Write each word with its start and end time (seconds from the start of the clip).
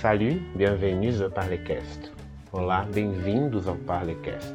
Salut, 0.00 0.40
bienvenue 0.54 1.12
au 1.24 1.28
Parlecast. 1.28 2.12
Olá, 2.52 2.86
bem-vindos 2.94 3.66
ao 3.66 3.74
Parlecast. 3.74 4.54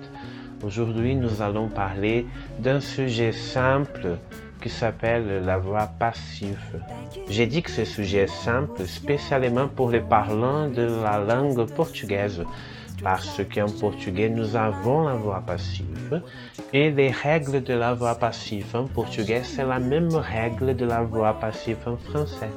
Aujourd'hui, 0.63 1.15
nous 1.15 1.41
allons 1.41 1.67
parler 1.67 2.25
d'un 2.59 2.79
sujet 2.79 3.33
simple 3.33 4.19
qui 4.61 4.69
s'appelle 4.69 5.43
la 5.43 5.57
voix 5.57 5.87
passive. 5.99 6.79
J'ai 7.27 7.45
dit 7.45 7.61
que 7.61 7.71
ce 7.71 7.83
sujet 7.83 8.19
est 8.19 8.27
simple 8.27 8.85
spécialement 8.85 9.67
pour 9.67 9.91
les 9.91 9.99
parlants 9.99 10.69
de 10.69 10.83
la 11.03 11.19
langue 11.19 11.69
portugaise, 11.75 12.45
parce 13.03 13.41
qu'en 13.53 13.69
portugais, 13.69 14.29
nous 14.29 14.55
avons 14.55 15.09
la 15.09 15.15
voix 15.15 15.43
passive 15.45 16.21
et 16.71 16.89
les 16.89 17.11
règles 17.11 17.61
de 17.61 17.73
la 17.73 17.93
voix 17.93 18.15
passive 18.15 18.73
en 18.73 18.85
portugais, 18.85 19.41
c'est 19.43 19.65
la 19.65 19.79
même 19.79 20.15
règle 20.15 20.73
de 20.73 20.85
la 20.85 21.01
voix 21.01 21.37
passive 21.37 21.79
en 21.85 21.97
français. 21.97 22.51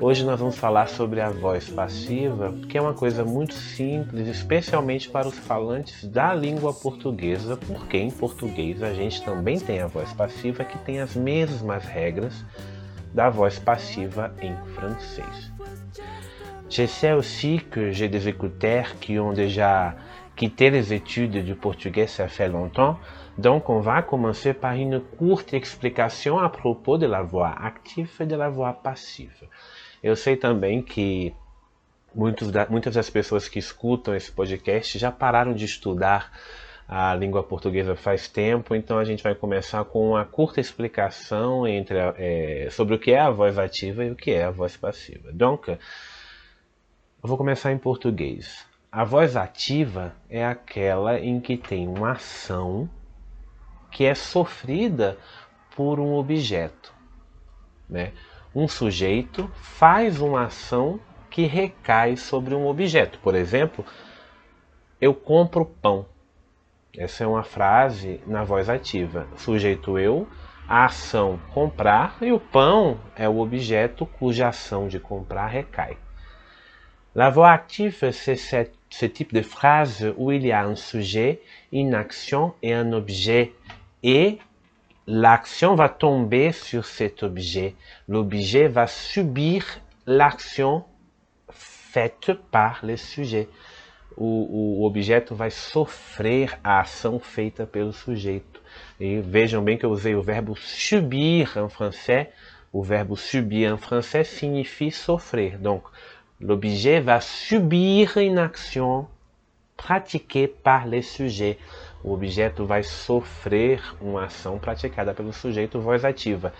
Hoje 0.00 0.24
nós 0.24 0.38
vamos 0.38 0.56
falar 0.56 0.88
sobre 0.88 1.20
a 1.20 1.28
voz 1.28 1.68
passiva, 1.68 2.54
que 2.68 2.78
é 2.78 2.80
uma 2.80 2.94
coisa 2.94 3.24
muito 3.24 3.52
simples, 3.52 4.28
especialmente 4.28 5.10
para 5.10 5.26
os 5.26 5.36
falantes 5.36 6.04
da 6.04 6.32
língua 6.32 6.72
portuguesa, 6.72 7.56
porque 7.56 7.96
em 7.98 8.08
português 8.08 8.80
a 8.80 8.94
gente 8.94 9.20
também 9.24 9.58
tem 9.58 9.80
a 9.80 9.88
voz 9.88 10.12
passiva 10.12 10.64
que 10.64 10.78
tem 10.78 11.00
as 11.00 11.16
mesmas 11.16 11.84
regras 11.84 12.44
da 13.12 13.28
voz 13.28 13.58
passiva 13.58 14.32
em 14.40 14.54
francês. 14.72 15.52
Je 16.70 16.86
sais 16.86 17.14
aussi 17.14 17.58
que 17.58 17.90
j'ai 17.90 18.08
des 18.08 18.28
écouteurs 18.28 18.94
qui 19.00 19.18
ont 19.18 19.32
déjà 19.32 19.96
quitté 20.36 20.70
les 20.70 20.92
études 20.92 21.44
du 21.44 21.56
portugais 21.56 22.06
ça 22.06 22.28
fait 22.28 22.48
longtemps, 22.48 23.00
donc 23.36 23.68
on 23.68 23.80
va 23.80 24.02
commencer 24.02 24.54
par 24.54 24.74
une 24.74 25.00
courte 25.00 25.54
explication 25.54 26.38
à 26.38 26.48
propos 26.48 26.98
de 26.98 27.06
la 27.06 27.22
voix 27.22 27.52
active 27.60 28.10
et 28.20 28.26
de 28.26 28.36
la 28.36 28.48
voix 28.48 28.74
passive. 28.74 29.48
Eu 30.02 30.14
sei 30.16 30.36
também 30.36 30.82
que 30.82 31.34
da, 32.52 32.66
muitas 32.68 32.94
das 32.94 33.10
pessoas 33.10 33.48
que 33.48 33.58
escutam 33.58 34.14
esse 34.14 34.30
podcast 34.32 34.98
já 34.98 35.12
pararam 35.12 35.52
de 35.52 35.64
estudar 35.64 36.32
a 36.88 37.14
língua 37.14 37.42
portuguesa 37.42 37.94
faz 37.94 38.28
tempo, 38.28 38.74
então 38.74 38.98
a 38.98 39.04
gente 39.04 39.22
vai 39.22 39.34
começar 39.34 39.84
com 39.84 40.10
uma 40.10 40.24
curta 40.24 40.58
explicação 40.58 41.66
entre 41.66 42.00
a, 42.00 42.14
é, 42.16 42.68
sobre 42.70 42.94
o 42.94 42.98
que 42.98 43.12
é 43.12 43.20
a 43.20 43.30
voz 43.30 43.58
ativa 43.58 44.04
e 44.04 44.10
o 44.10 44.16
que 44.16 44.30
é 44.30 44.44
a 44.44 44.50
voz 44.50 44.74
passiva. 44.74 45.30
Donc, 45.30 45.68
eu 45.68 45.78
vou 47.22 47.36
começar 47.36 47.72
em 47.72 47.78
português. 47.78 48.66
A 48.90 49.04
voz 49.04 49.36
ativa 49.36 50.14
é 50.30 50.46
aquela 50.46 51.20
em 51.20 51.40
que 51.40 51.58
tem 51.58 51.86
uma 51.86 52.12
ação 52.12 52.88
que 53.90 54.06
é 54.06 54.14
sofrida 54.14 55.18
por 55.76 56.00
um 56.00 56.14
objeto. 56.14 56.94
Né? 57.86 58.12
Um 58.54 58.66
sujeito 58.66 59.50
faz 59.54 60.20
uma 60.20 60.44
ação 60.44 61.00
que 61.30 61.44
recai 61.46 62.16
sobre 62.16 62.54
um 62.54 62.66
objeto. 62.66 63.18
Por 63.20 63.34
exemplo, 63.34 63.84
eu 65.00 65.14
compro 65.14 65.64
pão. 65.64 66.06
Essa 66.96 67.24
é 67.24 67.26
uma 67.26 67.42
frase 67.42 68.20
na 68.26 68.42
voz 68.42 68.68
ativa. 68.68 69.26
Sujeito 69.36 69.98
eu, 69.98 70.26
a 70.68 70.86
ação 70.86 71.38
comprar 71.52 72.16
e 72.20 72.32
o 72.32 72.40
pão 72.40 72.98
é 73.14 73.28
o 73.28 73.38
objeto 73.38 74.04
cuja 74.04 74.48
ação 74.48 74.88
de 74.88 74.98
comprar 74.98 75.46
recai. 75.46 75.96
La 77.14 77.30
voix 77.30 77.50
active, 77.50 78.12
c'est 78.12 78.36
ce 78.90 79.06
type 79.06 79.34
de 79.34 79.42
phrase 79.42 80.14
où 80.16 80.30
il 80.30 80.46
y 80.46 80.52
a 80.52 80.62
un 80.64 80.76
sujet, 80.76 81.40
une 81.72 81.94
action 81.94 82.54
et 82.62 82.72
un 82.72 82.92
objet. 82.92 83.52
Et 84.02 84.38
l'action 85.10 85.74
va 85.74 85.88
tomber 85.88 86.52
sur 86.52 86.84
cet 86.84 87.22
objet. 87.22 87.74
L'objet 88.06 88.68
va 88.68 88.86
subir 88.86 89.64
l'action 90.06 90.84
faite 91.50 92.32
par 92.50 92.80
le 92.84 92.98
sujet. 92.98 93.48
O, 94.18 94.82
o, 94.82 94.84
objeto 94.84 95.34
vai 95.34 95.50
sofrer 95.50 96.58
a 96.62 96.80
ação 96.80 97.18
feita 97.18 97.66
pelo 97.66 97.92
sujeito. 97.92 98.60
E 99.00 99.20
vejam 99.20 99.64
bem 99.64 99.78
que 99.78 99.86
eu 99.86 99.90
usei 99.90 100.14
o 100.14 100.22
verbo 100.22 100.54
subir 100.56 101.48
em 101.56 101.68
francês. 101.70 102.26
O 102.70 102.82
verbo 102.82 103.16
subir 103.16 103.72
em 103.72 103.78
francês 103.78 104.28
signifie 104.28 104.90
sofrer. 104.90 105.56
Donc, 105.56 105.84
l'objet 106.38 107.00
va 107.00 107.22
subir 107.22 108.18
une 108.18 108.38
action 108.38 109.08
pratiquée 109.74 110.48
par 110.48 110.86
le 110.86 111.00
sujet 111.00 111.56
o 112.02 112.12
objeto 112.12 112.64
vai 112.64 112.82
sofrer 112.82 113.82
uma 114.00 114.24
ação 114.24 114.58
praticada 114.58 115.12
pelo 115.14 115.32
sujeito 115.32 115.80
voz 115.80 116.04
ativa. 116.04 116.52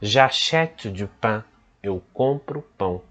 J'achète 0.00 0.88
du 0.88 1.06
pain, 1.06 1.44
eu 1.82 2.02
compro 2.12 2.62
pão. 2.76 3.02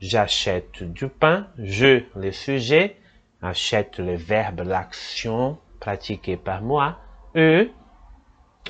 J'achète 0.00 0.82
du 0.82 1.08
pain, 1.08 1.48
je, 1.58 2.04
le 2.16 2.32
sujet, 2.32 2.96
achète 3.40 3.98
le 3.98 4.16
verbe, 4.16 4.60
l'action 4.60 5.58
pratiquée 5.78 6.36
par 6.36 6.62
moi, 6.62 6.98
e, 7.36 7.70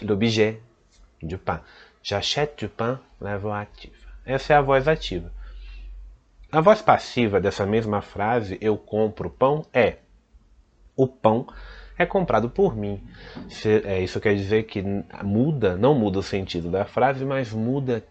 l'objet 0.03 0.61
du 1.23 1.39
pain. 1.39 1.61
J'achète 2.03 2.59
du 2.59 2.69
pain, 2.69 3.01
la 3.21 3.39
voix 3.39 3.59
ativa. 3.59 3.95
Essa 4.27 4.55
é 4.55 4.57
a 4.57 4.61
voz 4.61 4.89
ativa. 4.89 5.31
A 6.51 6.61
voz 6.61 6.83
passiva 6.83 7.41
dessa 7.41 7.67
mesma 7.67 8.01
frase, 8.01 8.59
eu 8.61 8.77
compro 8.77 9.31
pão, 9.31 9.67
é 9.73 9.99
o 10.97 11.07
pão 11.07 11.47
é 11.99 12.05
comprado 12.05 12.51
por 12.51 12.77
mim. 12.77 13.03
É, 13.85 14.01
isso 14.01 14.21
quer 14.21 14.35
dizer 14.35 14.65
que 14.65 14.83
muda, 15.23 15.77
não 15.77 15.95
muda 15.95 16.19
o 16.19 16.23
sentido 16.23 16.71
da 16.71 16.85
frase, 16.85 17.25
mas 17.25 17.53
muda 17.53 18.05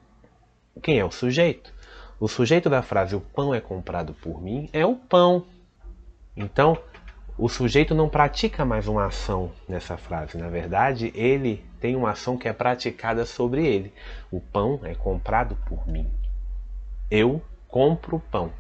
quem 0.81 0.99
é 0.99 1.05
o 1.05 1.11
sujeito. 1.11 1.73
O 2.19 2.27
sujeito 2.27 2.69
da 2.69 2.81
frase 2.81 3.16
o 3.16 3.21
pão 3.21 3.53
é 3.53 3.59
comprado 3.59 4.13
por 4.13 4.41
mim 4.41 4.69
é 4.71 4.85
o 4.85 4.95
pão. 4.95 5.45
Então, 6.35 6.77
o 7.38 7.49
sujeito 7.49 7.94
não 7.94 8.07
pratica 8.07 8.63
mais 8.63 8.88
uma 8.88 9.05
ação 9.05 9.51
nessa 9.67 9.97
frase. 9.97 10.38
Na 10.38 10.50
verdade, 10.50 11.11
ele 11.15 11.65
tem 11.79 11.95
uma 11.95 12.11
ação 12.11 12.38
que 12.38 12.47
é 12.47 12.53
praticada 12.53 13.25
sobre 13.25 13.65
ele. 13.65 13.94
O 14.31 14.39
pão 14.39 14.79
é 14.83 14.95
comprado 14.95 15.57
por 15.67 15.88
mim. 15.88 16.09
Eu 17.09 17.41
compro 17.67 18.19
pão. 18.31 18.51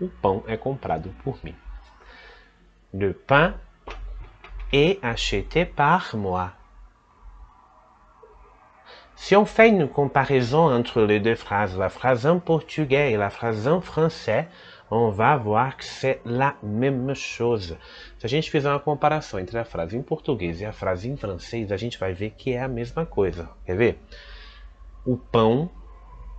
O 0.00 0.08
pão 0.08 0.42
é 0.46 0.56
comprado 0.56 1.14
por 1.22 1.38
mim. 1.44 1.54
Le 2.92 3.14
pain 3.14 3.54
est 4.72 4.98
acheté 5.02 5.64
par 5.64 6.16
moi. 6.16 6.52
Si 9.16 9.36
on 9.36 9.44
fait 9.44 9.68
une 9.68 9.86
comparaison 9.86 10.72
entre 10.72 11.02
les 11.02 11.20
deux 11.20 11.34
phrases, 11.34 11.76
la 11.76 11.90
phrase 11.90 12.26
en 12.26 12.38
portugais 12.38 13.12
et 13.12 13.18
la 13.18 13.28
phrase 13.28 13.68
en 13.68 13.82
français, 13.82 14.48
on 14.90 15.10
va 15.10 15.36
voir 15.36 15.76
que 15.76 15.84
c'est 15.84 16.20
la 16.24 16.54
même 16.62 17.14
chose. 17.14 17.76
Se 18.18 18.26
a 18.26 18.28
gente 18.28 18.50
fizer 18.50 18.70
uma 18.70 18.80
comparação 18.80 19.38
entre 19.38 19.58
a 19.58 19.64
frase 19.64 19.96
em 19.96 20.02
português 20.02 20.60
e 20.60 20.64
a 20.64 20.72
frase 20.72 21.08
em 21.08 21.16
francês, 21.16 21.70
a 21.70 21.76
gente 21.76 21.98
vai 21.98 22.12
ver 22.14 22.30
que 22.30 22.52
é 22.52 22.62
a 22.62 22.68
mesma 22.68 23.04
coisa. 23.04 23.50
Quer 23.66 23.76
ver? 23.76 23.98
O 25.04 25.16
pão 25.16 25.70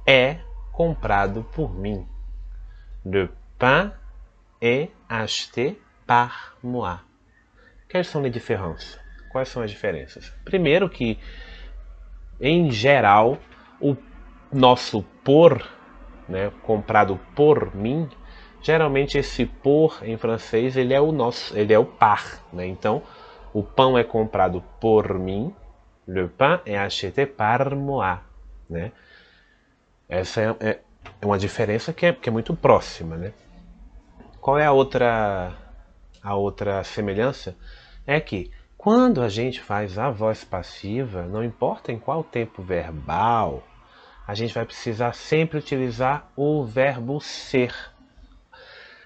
é 0.06 0.40
comprado 0.72 1.44
por 1.52 1.74
mim. 1.74 2.06
Le 3.06 3.30
pain 3.59 3.94
est 4.59 4.91
acheté 5.08 5.78
par 6.06 6.58
moi. 6.64 7.00
Quais 7.91 8.07
são 8.07 8.24
as 8.24 8.31
diferenças? 8.31 9.00
Quais 9.29 9.50
são 9.50 9.62
as 9.62 9.69
diferenças? 9.69 10.34
Primeiro 10.46 10.90
que, 10.90 11.19
em 12.40 12.72
geral, 12.72 13.38
o 13.81 13.97
nosso 14.52 15.03
por, 15.24 15.62
né, 16.28 16.52
comprado 16.63 17.19
por 17.35 17.75
mim, 17.75 18.09
geralmente 18.62 19.18
esse 19.18 19.46
por 19.46 20.00
em 20.03 20.18
francês 20.18 20.78
ele 20.78 20.94
é 20.94 21.02
o 21.02 21.12
nosso, 21.12 21.57
ele 21.57 21.74
é 21.74 21.79
o 21.79 21.85
par, 21.85 22.41
né? 22.53 22.66
Então, 22.66 23.03
o 23.53 23.62
pão 23.62 23.97
é 23.97 24.03
comprado 24.03 24.63
por 24.79 25.18
mim, 25.19 25.53
le 26.08 26.28
pain 26.28 26.62
est 26.66 26.78
acheté 26.78 27.25
par 27.25 27.75
moi, 27.75 28.19
né? 28.69 28.91
Essa 30.08 30.41
é, 30.41 30.56
é, 30.59 30.79
é 31.22 31.25
uma 31.25 31.38
diferença 31.38 31.91
que 31.94 32.06
é, 32.06 32.13
que 32.13 32.29
é 32.29 32.31
muito 32.31 32.56
próxima, 32.56 33.18
né? 33.18 33.34
Qual 34.40 34.58
é 34.58 34.66
a 34.66 34.72
outra 34.72 35.53
a 36.23 36.35
outra 36.35 36.84
semelhança? 36.84 37.55
É 38.06 38.20
que 38.20 38.52
quando 38.78 39.22
a 39.22 39.30
gente 39.30 39.62
faz 39.62 39.98
a 40.00 40.09
voz 40.09 40.44
passiva, 40.44 41.24
não 41.24 41.44
importa 41.44 41.92
em 41.92 42.00
qual 42.00 42.24
tempo 42.24 42.64
verbal, 42.64 43.64
a 44.26 44.34
gente 44.34 44.53
vai 44.53 44.66
precisar 44.66 45.14
sempre 45.14 45.59
utilizar 45.59 46.32
o 46.36 46.64
verbo 46.64 47.20
ser. 47.20 47.74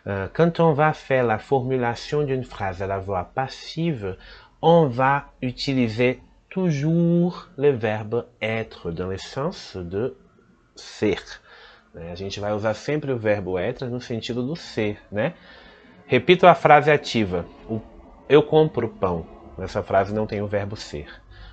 Uh, 0.06 0.30
quand 0.34 0.60
on 0.60 0.74
va 0.74 0.94
faire 0.94 1.26
la 1.26 1.40
formulation 1.40 2.24
d'une 2.24 2.44
phrase 2.44 2.82
à 2.82 2.88
la 2.88 3.00
voix 3.00 3.26
passive, 3.26 4.18
on 4.62 4.88
va 4.88 5.26
utiliser 5.42 6.22
toujours 6.50 7.50
le 7.58 7.72
verbe 7.72 8.28
être 8.40 8.92
dans 8.92 9.10
le 9.10 9.18
sens 9.18 9.76
de 9.76 10.16
ser. 10.76 11.20
Né? 11.94 12.12
A 12.12 12.16
gente 12.16 12.40
vai 12.40 12.54
usar 12.54 12.76
sempre 12.76 13.12
o 13.12 13.18
verbo 13.18 13.58
être 13.58 13.86
no 13.88 14.00
sentido 14.00 14.42
do 14.42 14.56
ser, 14.56 14.98
né? 15.12 15.34
Repito 16.08 16.46
a 16.46 16.54
frase 16.54 16.92
ativa. 16.92 17.46
O 17.68 17.82
eu 18.28 18.44
compro 18.44 18.90
pão. 18.90 19.26
Nessa 19.58 19.82
frase 19.82 20.14
não 20.14 20.28
tem 20.28 20.42
o 20.42 20.48
verbo 20.48 20.76
ser. 20.76 21.08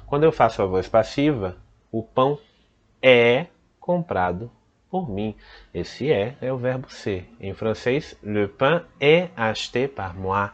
Quando 0.06 0.24
eu 0.24 0.32
faço 0.32 0.62
a 0.62 0.66
voz 0.66 0.88
passiva, 0.88 1.56
o 1.90 2.02
pão 2.02 2.38
é 3.00 3.46
comprado 3.78 4.50
por 4.90 5.08
mim. 5.08 5.34
Esse 5.72 6.12
é 6.12 6.36
é 6.40 6.52
o 6.52 6.58
verbo 6.58 6.90
ser. 6.90 7.28
Em 7.40 7.54
francês, 7.54 8.16
le 8.22 8.48
pain 8.48 8.82
est 9.00 9.30
acheté 9.36 9.88
par 9.88 10.14
moi. 10.14 10.50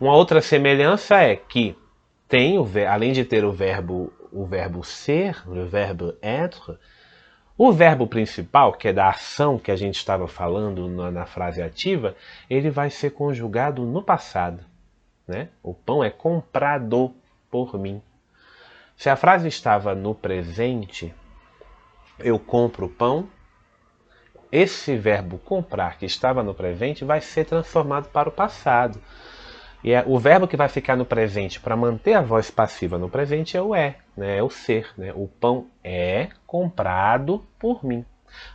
Uma 0.00 0.14
outra 0.14 0.40
semelhança 0.40 1.16
é 1.22 1.36
que 1.36 1.76
tem 2.28 2.58
o, 2.58 2.66
além 2.90 3.12
de 3.12 3.24
ter 3.24 3.44
o 3.44 3.52
verbo 3.52 4.12
o 4.32 4.44
verbo 4.44 4.84
ser, 4.84 5.42
o 5.48 5.64
verbo 5.64 6.14
être, 6.22 6.78
o 7.56 7.72
verbo 7.72 8.06
principal, 8.06 8.72
que 8.72 8.88
é 8.88 8.92
da 8.92 9.08
ação 9.08 9.58
que 9.58 9.70
a 9.70 9.76
gente 9.76 9.96
estava 9.96 10.28
falando 10.28 10.88
na, 10.88 11.10
na 11.10 11.24
frase 11.24 11.62
ativa, 11.62 12.14
ele 12.50 12.68
vai 12.68 12.90
ser 12.90 13.10
conjugado 13.10 13.86
no 13.86 14.02
passado. 14.02 14.62
Né? 15.26 15.48
O 15.62 15.74
pão 15.74 16.02
é 16.02 16.10
comprado 16.10 17.14
por 17.50 17.78
mim. 17.78 18.02
Se 18.96 19.10
a 19.10 19.16
frase 19.16 19.48
estava 19.48 19.94
no 19.94 20.14
presente, 20.14 21.14
eu 22.18 22.38
compro 22.38 22.88
pão, 22.88 23.28
esse 24.50 24.96
verbo 24.96 25.38
comprar 25.38 25.98
que 25.98 26.06
estava 26.06 26.42
no 26.42 26.54
presente 26.54 27.04
vai 27.04 27.20
ser 27.20 27.44
transformado 27.44 28.08
para 28.08 28.28
o 28.28 28.32
passado. 28.32 29.00
E 29.84 29.92
é, 29.92 30.02
o 30.06 30.18
verbo 30.18 30.48
que 30.48 30.56
vai 30.56 30.68
ficar 30.68 30.96
no 30.96 31.04
presente 31.04 31.60
para 31.60 31.76
manter 31.76 32.14
a 32.14 32.22
voz 32.22 32.50
passiva 32.50 32.96
no 32.96 33.08
presente 33.08 33.56
é 33.56 33.62
o 33.62 33.74
é, 33.74 33.96
né? 34.16 34.38
é 34.38 34.42
o 34.42 34.48
ser. 34.48 34.88
Né? 34.96 35.12
O 35.14 35.28
pão 35.28 35.66
é 35.84 36.28
comprado 36.46 37.44
por 37.58 37.84
mim. 37.84 38.04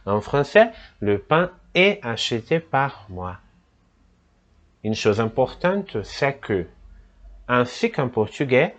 En 0.05 0.21
français, 0.21 0.73
le 0.99 1.17
pain 1.17 1.49
est 1.73 1.99
acheté 2.03 2.59
par 2.59 3.05
moi. 3.09 3.37
Une 4.83 4.95
chose 4.95 5.19
importante, 5.19 6.01
c'est 6.03 6.39
que, 6.39 6.65
ainsi 7.47 7.91
qu'en 7.91 8.09
portugais, 8.09 8.75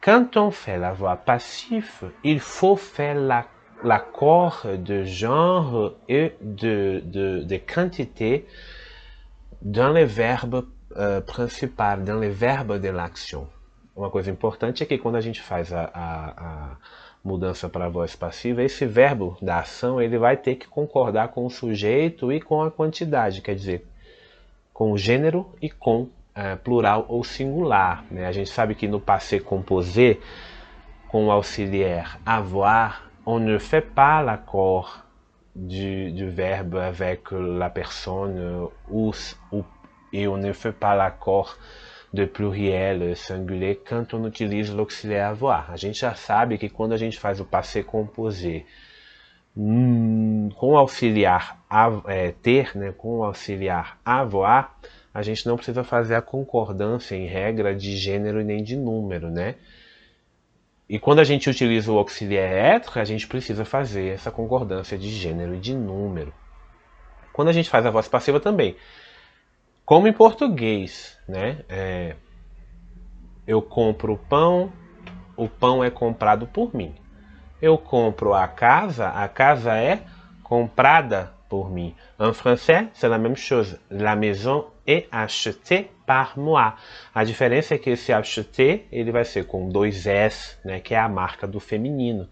quand 0.00 0.36
on 0.36 0.50
fait 0.50 0.78
la 0.78 0.92
voix 0.92 1.16
passive, 1.16 2.10
il 2.24 2.40
faut 2.40 2.76
faire 2.76 3.16
l'accord 3.82 4.62
la, 4.64 4.76
de 4.76 5.04
genre 5.04 5.94
et 6.08 6.34
de, 6.40 7.02
de, 7.04 7.42
de 7.42 7.56
quantité 7.56 8.46
dans 9.62 9.92
les 9.92 10.04
verbes 10.04 10.64
uh, 10.92 11.20
principal, 11.26 12.04
dans 12.04 12.18
les 12.18 12.30
verbes 12.30 12.80
de 12.80 12.88
l'action. 12.88 13.48
Uma 13.96 14.10
coisa 14.10 14.30
importante 14.30 14.82
é 14.82 14.86
que 14.86 14.98
quando 14.98 15.16
a 15.16 15.20
gente 15.20 15.40
faz 15.40 15.72
a, 15.72 15.90
a, 15.94 16.28
a 16.36 16.76
mudança 17.24 17.68
para 17.68 17.86
a 17.86 17.88
voz 17.88 18.14
passiva, 18.14 18.62
esse 18.62 18.84
verbo 18.84 19.38
da 19.40 19.60
ação 19.60 20.00
ele 20.02 20.18
vai 20.18 20.36
ter 20.36 20.56
que 20.56 20.68
concordar 20.68 21.28
com 21.28 21.46
o 21.46 21.50
sujeito 21.50 22.30
e 22.30 22.40
com 22.40 22.62
a 22.62 22.70
quantidade, 22.70 23.40
quer 23.40 23.54
dizer, 23.54 23.86
com 24.76 24.92
o 24.92 24.98
gênero 24.98 25.46
e 25.62 25.70
com 25.70 26.02
uh, 26.02 26.10
plural 26.62 27.06
ou 27.08 27.24
singular. 27.24 28.04
Né? 28.10 28.26
A 28.26 28.30
gente 28.30 28.50
sabe 28.50 28.74
que 28.74 28.86
no 28.86 29.00
passé 29.00 29.40
composé, 29.40 30.20
com 31.08 31.28
o 31.28 31.30
auxiliar 31.30 32.20
avoir, 32.26 33.10
on 33.24 33.38
ne 33.38 33.56
fait 33.56 33.80
pas 33.80 34.20
l'accord 34.20 35.02
du, 35.54 36.12
du 36.12 36.28
verbe 36.28 36.76
avec 36.76 37.30
la 37.30 37.70
personne 37.70 38.68
ou, 38.90 39.14
ou 39.50 39.64
et 40.12 40.28
on 40.28 40.36
ne 40.36 40.52
fait 40.52 40.72
pas 40.72 40.94
l'accord 40.94 41.56
de 42.12 42.26
pluriel 42.26 43.16
singulier 43.16 43.80
quand 43.82 44.12
on 44.12 44.26
utilise 44.26 44.76
l'auxiliaire 44.76 45.28
avoir. 45.28 45.70
A 45.70 45.76
gente 45.76 46.00
já 46.00 46.14
sabe 46.14 46.58
que 46.58 46.68
quando 46.68 46.92
a 46.92 46.98
gente 46.98 47.18
faz 47.18 47.40
o 47.40 47.46
passé 47.46 47.82
composé 47.82 48.66
hum, 49.56 50.48
com 50.56 50.72
o 50.72 50.76
auxiliar 50.76 51.64
é, 52.06 52.32
ter, 52.32 52.76
né, 52.76 52.92
com 52.92 53.18
o 53.18 53.24
auxiliar 53.24 53.98
avoir, 54.04 54.78
a 55.14 55.22
gente 55.22 55.46
não 55.46 55.56
precisa 55.56 55.82
fazer 55.82 56.14
a 56.14 56.22
concordância 56.22 57.16
em 57.16 57.26
regra 57.26 57.74
de 57.74 57.96
gênero 57.96 58.40
e 58.40 58.44
nem 58.44 58.62
de 58.62 58.76
número, 58.76 59.30
né? 59.30 59.54
E 60.88 60.98
quando 60.98 61.18
a 61.18 61.24
gente 61.24 61.50
utiliza 61.50 61.90
o 61.90 61.98
auxiliar 61.98 62.52
être, 62.52 62.98
a 62.98 63.04
gente 63.04 63.26
precisa 63.26 63.64
fazer 63.64 64.14
essa 64.14 64.30
concordância 64.30 64.96
de 64.96 65.08
gênero 65.08 65.54
e 65.54 65.58
de 65.58 65.74
número. 65.74 66.32
Quando 67.32 67.48
a 67.48 67.52
gente 67.52 67.68
faz 67.68 67.84
a 67.84 67.90
voz 67.90 68.06
passiva 68.06 68.38
também, 68.38 68.76
como 69.84 70.06
em 70.06 70.12
português, 70.12 71.18
né? 71.28 71.64
É, 71.68 72.14
eu 73.46 73.62
compro 73.62 74.12
o 74.14 74.18
pão, 74.18 74.72
o 75.36 75.48
pão 75.48 75.82
é 75.82 75.90
comprado 75.90 76.46
por 76.46 76.74
mim. 76.74 76.94
Eu 77.60 77.78
compro 77.78 78.34
a 78.34 78.46
casa, 78.46 79.08
a 79.08 79.28
casa 79.28 79.74
é 79.76 80.00
comprada 80.42 81.32
por 81.48 81.70
mim. 81.70 81.94
En 82.18 82.32
français, 82.32 82.88
c'est 82.92 83.08
la 83.08 83.18
même 83.18 83.36
chose. 83.36 83.78
La 83.90 84.14
maison 84.14 84.66
est 84.86 85.08
achetée 85.10 85.90
par 86.06 86.38
moi. 86.38 86.76
A 87.14 87.24
diferença 87.24 87.74
é 87.74 87.78
que 87.78 87.90
esse 87.90 88.12
acheter 88.12 88.86
ele 88.92 89.10
vai 89.10 89.24
ser 89.24 89.46
com 89.46 89.68
dois 89.68 90.06
S, 90.06 90.56
né, 90.64 90.80
que 90.80 90.94
é 90.94 90.98
a 90.98 91.08
marca 91.08 91.46
do 91.46 91.58
feminino. 91.58 92.28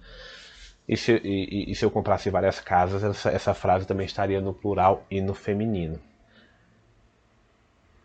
E 0.87 0.97
se, 0.97 1.13
e, 1.25 1.71
e 1.71 1.75
se 1.75 1.85
eu 1.85 1.91
comprasse 1.91 2.29
várias 2.29 2.61
casas, 2.61 3.03
essa, 3.03 3.31
essa 3.31 3.55
frase 3.55 3.87
também 3.87 4.05
estaria 4.05 4.41
no 4.41 4.53
plural 4.53 5.05
e 5.11 5.21
no 5.21 5.35
feminino. 5.35 5.99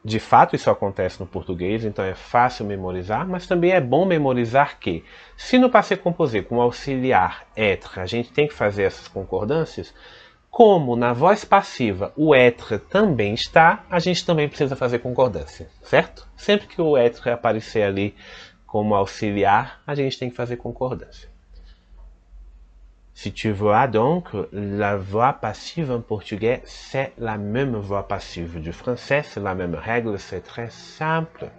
De 0.03 0.19
fato, 0.19 0.55
isso 0.55 0.69
acontece 0.69 1.19
no 1.19 1.27
português, 1.27 1.83
então 1.83 2.05
é 2.05 2.15
fácil 2.15 2.65
memorizar, 2.65 3.27
mas 3.27 3.45
também 3.45 3.71
é 3.71 3.81
bom 3.81 4.05
memorizar 4.05 4.79
que, 4.79 5.03
se 5.35 5.57
no 5.57 5.69
passé 5.69 5.97
composé 5.97 6.41
com 6.41 6.61
auxiliar 6.61 7.45
être 7.55 7.99
a 7.99 8.05
gente 8.05 8.31
tem 8.31 8.47
que 8.47 8.53
fazer 8.53 8.83
essas 8.83 9.09
concordâncias, 9.09 9.93
como 10.49 10.95
na 10.95 11.13
voz 11.13 11.45
passiva 11.45 12.13
o 12.15 12.33
être 12.33 12.79
também 12.79 13.33
está, 13.33 13.85
a 13.89 13.99
gente 13.99 14.25
também 14.25 14.47
precisa 14.47 14.75
fazer 14.75 14.99
concordância, 14.99 15.69
certo? 15.81 16.27
Sempre 16.35 16.67
que 16.67 16.81
o 16.81 16.97
être 16.97 17.29
aparecer 17.29 17.83
ali 17.83 18.15
como 18.65 18.95
auxiliar, 18.95 19.81
a 19.85 19.93
gente 19.95 20.17
tem 20.17 20.29
que 20.29 20.35
fazer 20.35 20.57
concordância. 20.57 21.28
Si 23.21 23.33
tu 23.33 23.51
vois 23.51 23.87
donc, 23.89 24.29
la 24.53 24.95
voix 24.95 25.33
passive 25.33 25.91
en 25.91 25.99
portugais, 25.99 26.61
c'est 26.63 27.11
la 27.17 27.37
même 27.37 27.75
voix 27.75 28.07
passive 28.07 28.61
du 28.61 28.71
français, 28.71 29.23
c'est 29.23 29.41
la 29.41 29.55
même 29.55 29.75
règle, 29.75 30.17
c'est 30.17 30.39
très 30.39 30.69
simple. 30.69 31.49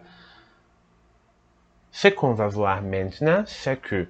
Ce 1.93 2.09
qu'on 2.09 2.33
va 2.33 2.49
voir 2.49 2.81
maintenant, 2.81 3.45
c'est 3.47 3.77
que 3.77 4.09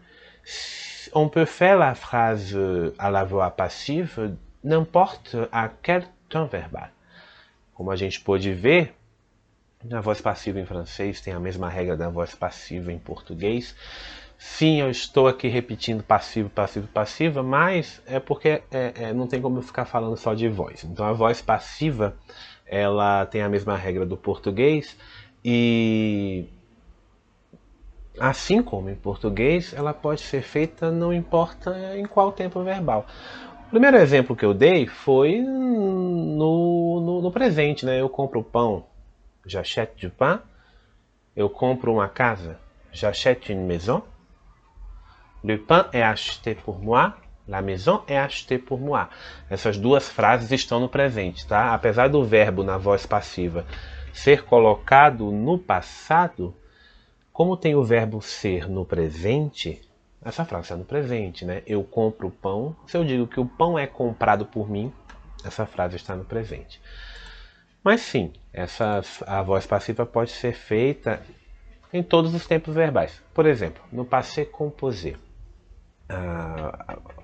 on 1.12 1.28
peut 1.28 1.44
faire 1.44 1.76
la 1.76 1.96
phrase 1.96 2.56
à 3.00 3.10
la 3.10 3.24
voix 3.24 3.50
passive 3.50 4.36
n'importe 4.62 5.34
à 5.50 5.70
quel 5.82 6.04
temps 6.28 6.46
verbal. 6.46 6.92
Como 7.74 7.90
a 7.90 7.96
gente 7.96 8.20
pode 8.20 8.46
ver, 8.46 8.94
a 9.90 10.00
voz 10.00 10.20
passiva 10.20 10.60
em 10.60 10.66
francês 10.66 11.20
tem 11.20 11.32
a 11.32 11.40
mesma 11.40 11.68
regra 11.68 11.96
da 11.96 12.10
voz 12.10 12.32
passiva 12.32 12.92
em 12.92 12.98
português. 12.98 13.74
Sim, 14.42 14.80
eu 14.80 14.90
estou 14.90 15.28
aqui 15.28 15.48
repetindo 15.48 16.02
passivo, 16.02 16.48
passivo, 16.48 16.88
passiva, 16.88 17.42
mas 17.42 18.00
é 18.06 18.18
porque 18.18 18.62
é, 18.70 18.92
é, 18.94 19.12
não 19.12 19.26
tem 19.26 19.38
como 19.38 19.58
eu 19.58 19.62
ficar 19.62 19.84
falando 19.84 20.16
só 20.16 20.32
de 20.32 20.48
voz. 20.48 20.82
Então 20.82 21.04
a 21.04 21.12
voz 21.12 21.42
passiva 21.42 22.16
ela 22.64 23.26
tem 23.26 23.42
a 23.42 23.50
mesma 23.50 23.76
regra 23.76 24.06
do 24.06 24.16
português 24.16 24.96
e 25.44 26.46
assim 28.18 28.62
como 28.62 28.88
em 28.88 28.94
português, 28.94 29.74
ela 29.74 29.92
pode 29.92 30.22
ser 30.22 30.40
feita 30.40 30.90
não 30.90 31.12
importa 31.12 31.94
em 31.98 32.06
qual 32.06 32.32
tempo 32.32 32.62
verbal. 32.64 33.06
O 33.66 33.70
primeiro 33.70 33.98
exemplo 33.98 34.34
que 34.34 34.44
eu 34.44 34.54
dei 34.54 34.86
foi 34.86 35.38
no, 35.42 37.00
no, 37.00 37.20
no 37.20 37.30
presente, 37.30 37.84
né? 37.84 38.00
Eu 38.00 38.08
compro 38.08 38.42
pão, 38.42 38.86
j'achète 39.44 40.00
du 40.00 40.10
pain. 40.10 40.40
Eu 41.36 41.50
compro 41.50 41.92
uma 41.92 42.08
casa, 42.08 42.58
j'achète 42.90 43.52
une 43.52 43.66
maison. 43.66 44.02
Le 45.42 45.56
pain 45.56 45.88
est 45.92 46.02
acheté 46.02 46.54
pour 46.54 46.78
moi. 46.78 47.14
La 47.48 47.62
maison 47.62 48.02
est 48.06 48.16
achetée 48.16 48.58
pour 48.58 48.78
moi. 48.78 49.08
Essas 49.50 49.76
duas 49.76 50.08
frases 50.08 50.52
estão 50.52 50.78
no 50.78 50.88
presente, 50.88 51.46
tá? 51.46 51.74
Apesar 51.74 52.08
do 52.08 52.22
verbo 52.22 52.62
na 52.62 52.76
voz 52.76 53.06
passiva 53.06 53.66
ser 54.12 54.44
colocado 54.44 55.32
no 55.32 55.58
passado, 55.58 56.54
como 57.32 57.56
tem 57.56 57.74
o 57.74 57.82
verbo 57.82 58.20
ser 58.20 58.68
no 58.68 58.84
presente, 58.84 59.80
essa 60.22 60.44
frase 60.44 60.66
está 60.66 60.76
no 60.76 60.84
presente, 60.84 61.44
né? 61.44 61.62
Eu 61.66 61.82
compro 61.82 62.28
o 62.28 62.30
pão. 62.30 62.76
Se 62.86 62.96
eu 62.96 63.04
digo 63.04 63.26
que 63.26 63.40
o 63.40 63.46
pão 63.46 63.78
é 63.78 63.86
comprado 63.86 64.44
por 64.44 64.68
mim, 64.68 64.92
essa 65.44 65.64
frase 65.64 65.96
está 65.96 66.14
no 66.14 66.24
presente. 66.24 66.80
Mas 67.82 68.02
sim, 68.02 68.32
essa, 68.52 69.00
a 69.26 69.42
voz 69.42 69.66
passiva 69.66 70.04
pode 70.04 70.30
ser 70.30 70.52
feita 70.52 71.22
em 71.92 72.02
todos 72.02 72.34
os 72.34 72.46
tempos 72.46 72.74
verbais. 72.74 73.22
Por 73.32 73.46
exemplo, 73.46 73.82
no 73.90 74.04
passé 74.04 74.44
composé 74.44 75.16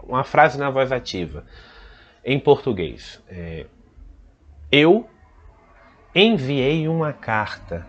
uma 0.02 0.24
frase 0.24 0.58
na 0.58 0.70
voz 0.70 0.92
ativa 0.92 1.44
em 2.24 2.38
português. 2.38 3.22
É, 3.28 3.66
eu 4.70 5.08
enviei 6.14 6.88
uma 6.88 7.12
carta, 7.12 7.86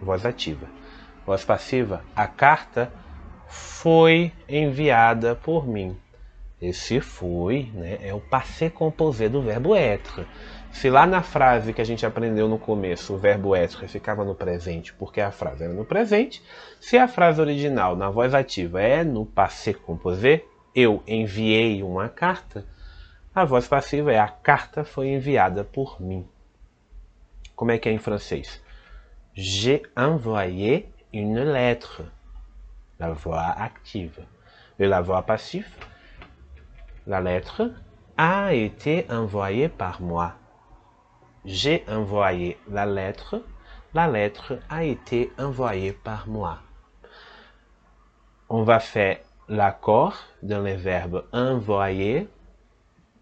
voz 0.00 0.26
ativa. 0.26 0.66
Voz 1.24 1.44
passiva, 1.44 2.02
a 2.16 2.26
carta 2.26 2.92
foi 3.46 4.32
enviada 4.48 5.34
por 5.34 5.66
mim. 5.66 5.96
Esse 6.60 7.00
foi 7.00 7.70
né, 7.72 7.98
é 8.02 8.12
o 8.12 8.20
passé 8.20 8.68
composé 8.68 9.28
do 9.28 9.42
verbo 9.42 9.76
être. 9.76 10.26
Se 10.72 10.90
lá 10.90 11.06
na 11.06 11.22
frase 11.22 11.72
que 11.72 11.80
a 11.80 11.84
gente 11.84 12.06
aprendeu 12.06 12.48
no 12.48 12.58
começo 12.58 13.14
o 13.14 13.18
verbo 13.18 13.56
être 13.56 13.88
ficava 13.88 14.24
no 14.24 14.34
presente 14.34 14.92
porque 14.94 15.20
a 15.20 15.30
frase 15.30 15.64
era 15.64 15.72
no 15.72 15.84
presente, 15.84 16.42
se 16.80 16.96
a 16.96 17.08
frase 17.08 17.40
original 17.40 17.96
na 17.96 18.10
voz 18.10 18.34
ativa 18.34 18.80
é 18.80 19.02
no 19.02 19.26
passé 19.26 19.72
composé, 19.72 20.44
eu 20.74 21.02
enviei 21.06 21.82
uma 21.82 22.08
carta, 22.08 22.64
A 23.38 23.44
voz 23.44 23.68
passiva 23.68 24.12
é 24.12 24.18
a 24.18 24.26
carta 24.26 24.82
foi 24.82 25.10
enviada 25.10 25.62
por 25.62 26.00
mim. 26.02 26.28
Como 27.54 27.70
é 27.70 27.78
que 27.78 27.88
é 27.88 27.92
em 27.92 27.98
francês? 27.98 28.60
J'ai 29.32 29.82
envoyé 29.96 30.88
une 31.12 31.44
lettre. 31.44 32.02
La 32.98 33.12
voix 33.12 33.54
active. 33.56 34.26
Et 34.76 34.88
la 34.88 35.00
voix 35.00 35.22
passive, 35.22 35.68
la 37.06 37.20
lettre 37.20 37.70
a 38.16 38.54
été 38.54 39.06
envoyée 39.08 39.68
par 39.68 40.02
moi. 40.02 40.34
J'ai 41.44 41.84
envoyé 41.88 42.58
la 42.70 42.86
lettre. 42.86 43.42
La 43.94 44.08
lettre 44.08 44.58
a 44.68 44.84
été 44.84 45.32
envoyée 45.38 45.92
par 45.92 46.28
moi. 46.28 46.58
On 48.48 48.62
va 48.62 48.80
faire 48.80 49.18
l'accord 49.48 50.16
dans 50.42 50.62
les 50.62 50.76
verbes 50.76 51.24
envoyer. 51.32 52.28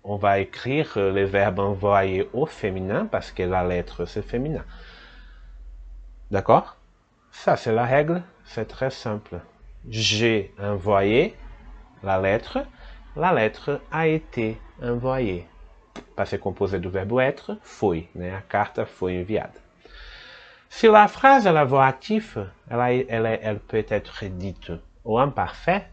On 0.02 0.16
va 0.16 0.38
écrire 0.38 0.96
les 0.96 1.24
verbes 1.24 1.58
envoyer 1.58 2.28
au 2.32 2.46
féminin 2.46 3.06
parce 3.06 3.32
que 3.32 3.42
la 3.42 3.64
lettre 3.64 4.04
c'est 4.04 4.22
féminin. 4.22 4.64
D'accord? 6.30 6.76
Ça 7.30 7.56
c'est 7.56 7.72
la 7.72 7.84
règle, 7.84 8.22
c'est 8.44 8.66
très 8.66 8.90
simple. 8.90 9.40
J'ai 9.88 10.54
envoyé 10.60 11.36
la 12.02 12.20
lettre. 12.20 12.58
La 13.14 13.32
lettre 13.32 13.80
a 13.90 14.08
été 14.08 14.60
envoyée. 14.82 15.46
Para 16.14 16.26
ser 16.26 16.38
composé 16.38 16.78
do 16.78 16.90
verbo 16.90 17.20
être, 17.20 17.58
foi, 17.62 18.08
né? 18.14 18.34
A 18.34 18.42
carta 18.42 18.86
foi 18.86 19.14
enviada. 19.14 19.66
Se 20.68 20.88
la 20.88 21.08
phrase 21.08 21.50
la 21.50 21.64
voix 21.64 21.86
active, 21.86 22.48
ela, 22.68 22.92
elle 22.92 23.60
peut 23.60 23.86
être 23.90 24.28
dite 24.28 24.78
ou 25.04 25.18
imparfait, 25.18 25.86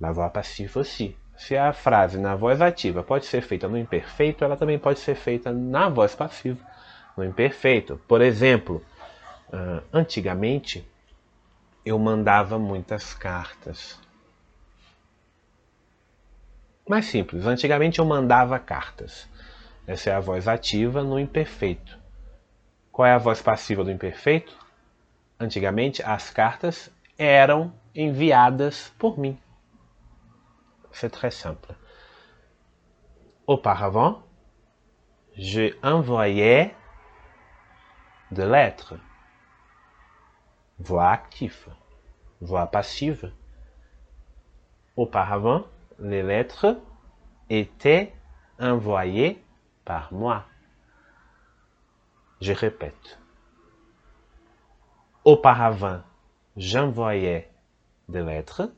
la 0.00 0.12
voix 0.12 0.30
passive 0.30 0.78
aussi. 0.78 1.16
Se 1.36 1.56
a 1.56 1.72
frase 1.72 2.18
na 2.18 2.34
voz 2.34 2.60
ativa 2.60 3.02
pode 3.02 3.24
ser 3.24 3.42
feita 3.42 3.68
no 3.68 3.78
imperfeito, 3.78 4.44
ela 4.44 4.56
também 4.56 4.78
pode 4.78 4.98
ser 4.98 5.14
feita 5.14 5.52
na 5.52 5.88
voz 5.88 6.14
passiva, 6.14 6.58
no 7.16 7.24
imperfeito. 7.24 8.00
Por 8.08 8.20
exemplo, 8.20 8.84
uh, 9.52 9.82
antigamente 9.92 10.86
eu 11.84 11.98
mandava 11.98 12.58
muitas 12.58 13.14
cartas. 13.14 13.98
Mais 16.88 17.04
simples, 17.04 17.44
antigamente 17.44 17.98
eu 17.98 18.04
mandava 18.06 18.58
cartas. 18.58 19.28
Essa 19.86 20.10
é 20.10 20.14
a 20.14 20.20
voz 20.20 20.48
ativa 20.48 21.02
no 21.02 21.18
imperfeito. 21.18 21.98
Qual 22.90 23.04
é 23.04 23.12
a 23.12 23.18
voz 23.18 23.42
passiva 23.42 23.84
do 23.84 23.90
imperfeito? 23.90 24.56
Antigamente 25.38 26.02
as 26.02 26.30
cartas 26.30 26.90
eram 27.18 27.74
enviadas 27.94 28.92
por 28.98 29.18
mim. 29.18 29.38
C'est 30.90 31.10
très 31.10 31.30
simple. 31.30 31.76
Auparavant, 33.46 34.22
je 35.36 35.76
envoyais 35.82 36.74
de 38.30 38.44
lettres. 38.44 38.98
Voix 40.78 41.12
active, 41.12 41.68
voix 42.40 42.66
passive. 42.66 43.32
Auparavant, 44.96 45.66
les 45.98 46.22
lettres 46.22 46.78
étaient 47.50 48.12
envoyées 48.58 49.42
par 49.84 50.12
moi. 50.12 50.44
Je 52.40 52.52
répète. 52.52 53.18
Auparavant, 55.24 56.00
j'envoyais 56.56 57.50
des 58.08 58.22
lettres. 58.22 58.70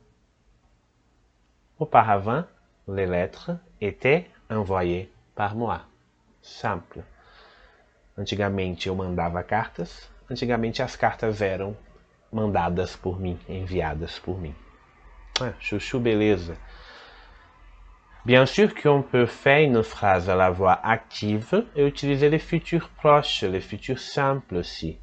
Auparavant, 1.78 2.44
les 2.88 3.06
lettres 3.06 3.52
étaient 3.80 4.30
envoyées 4.48 5.12
par 5.34 5.54
moi. 5.54 5.82
Simple. 6.42 7.02
Antigamente 8.16 8.86
eu 8.88 8.94
mandava 8.94 9.42
cartas. 9.42 10.10
Antigamente 10.30 10.82
as 10.82 10.96
cartas 10.96 11.40
eram 11.40 11.76
mandadas 12.32 12.96
por 12.96 13.20
mim, 13.20 13.38
enviadas 13.48 14.18
por 14.18 14.38
mim. 14.38 14.54
Ah, 15.40 15.52
chuchu, 15.58 15.98
beleza. 15.98 16.56
Bien 18.26 18.44
sûr 18.44 18.74
qu'on 18.74 19.00
peut 19.02 19.24
faire 19.24 19.62
une 19.66 19.82
phrase 19.82 20.28
à 20.28 20.34
la 20.34 20.50
voix 20.50 20.78
active 20.82 21.64
et 21.74 21.86
utiliser 21.86 22.28
les 22.28 22.38
futurs 22.38 22.90
proches, 22.90 23.42
les 23.44 23.62
futurs 23.62 23.98
simples 23.98 24.56
aussi. 24.56 24.98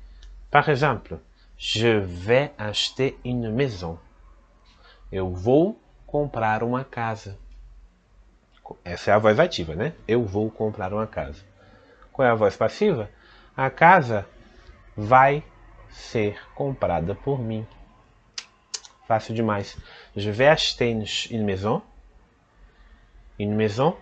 Par 0.52 0.70
exemple, 0.70 1.18
je 1.58 1.88
vais 1.88 2.52
acheter 2.60 3.18
une 3.26 3.52
maison. 3.52 3.98
Eu 5.12 5.34
vou 5.34 5.80
comprar 6.06 6.62
uma 6.62 6.84
casa. 6.84 7.36
Essa 8.86 9.12
é 9.12 9.14
a 9.16 9.18
voz 9.18 9.40
ativa, 9.40 9.74
né? 9.74 9.94
Eu 10.08 10.24
vou 10.24 10.52
comprar 10.52 10.94
uma 10.94 11.08
casa. 11.08 11.44
Qual 12.12 12.28
é 12.28 12.30
a 12.30 12.36
voz 12.36 12.56
passiva? 12.56 13.10
A 13.56 13.72
casa 13.72 14.28
vai 14.96 15.44
ser 15.90 16.40
comprada 16.54 17.16
por 17.16 17.40
mim. 17.40 17.66
Fácil 19.08 19.34
demais. 19.34 19.76
Je 20.16 20.30
vais 20.30 20.50
acheter 20.50 20.92
une 21.32 21.44
maison. 21.44 21.82
Une 23.40 23.56
maison 23.56 23.96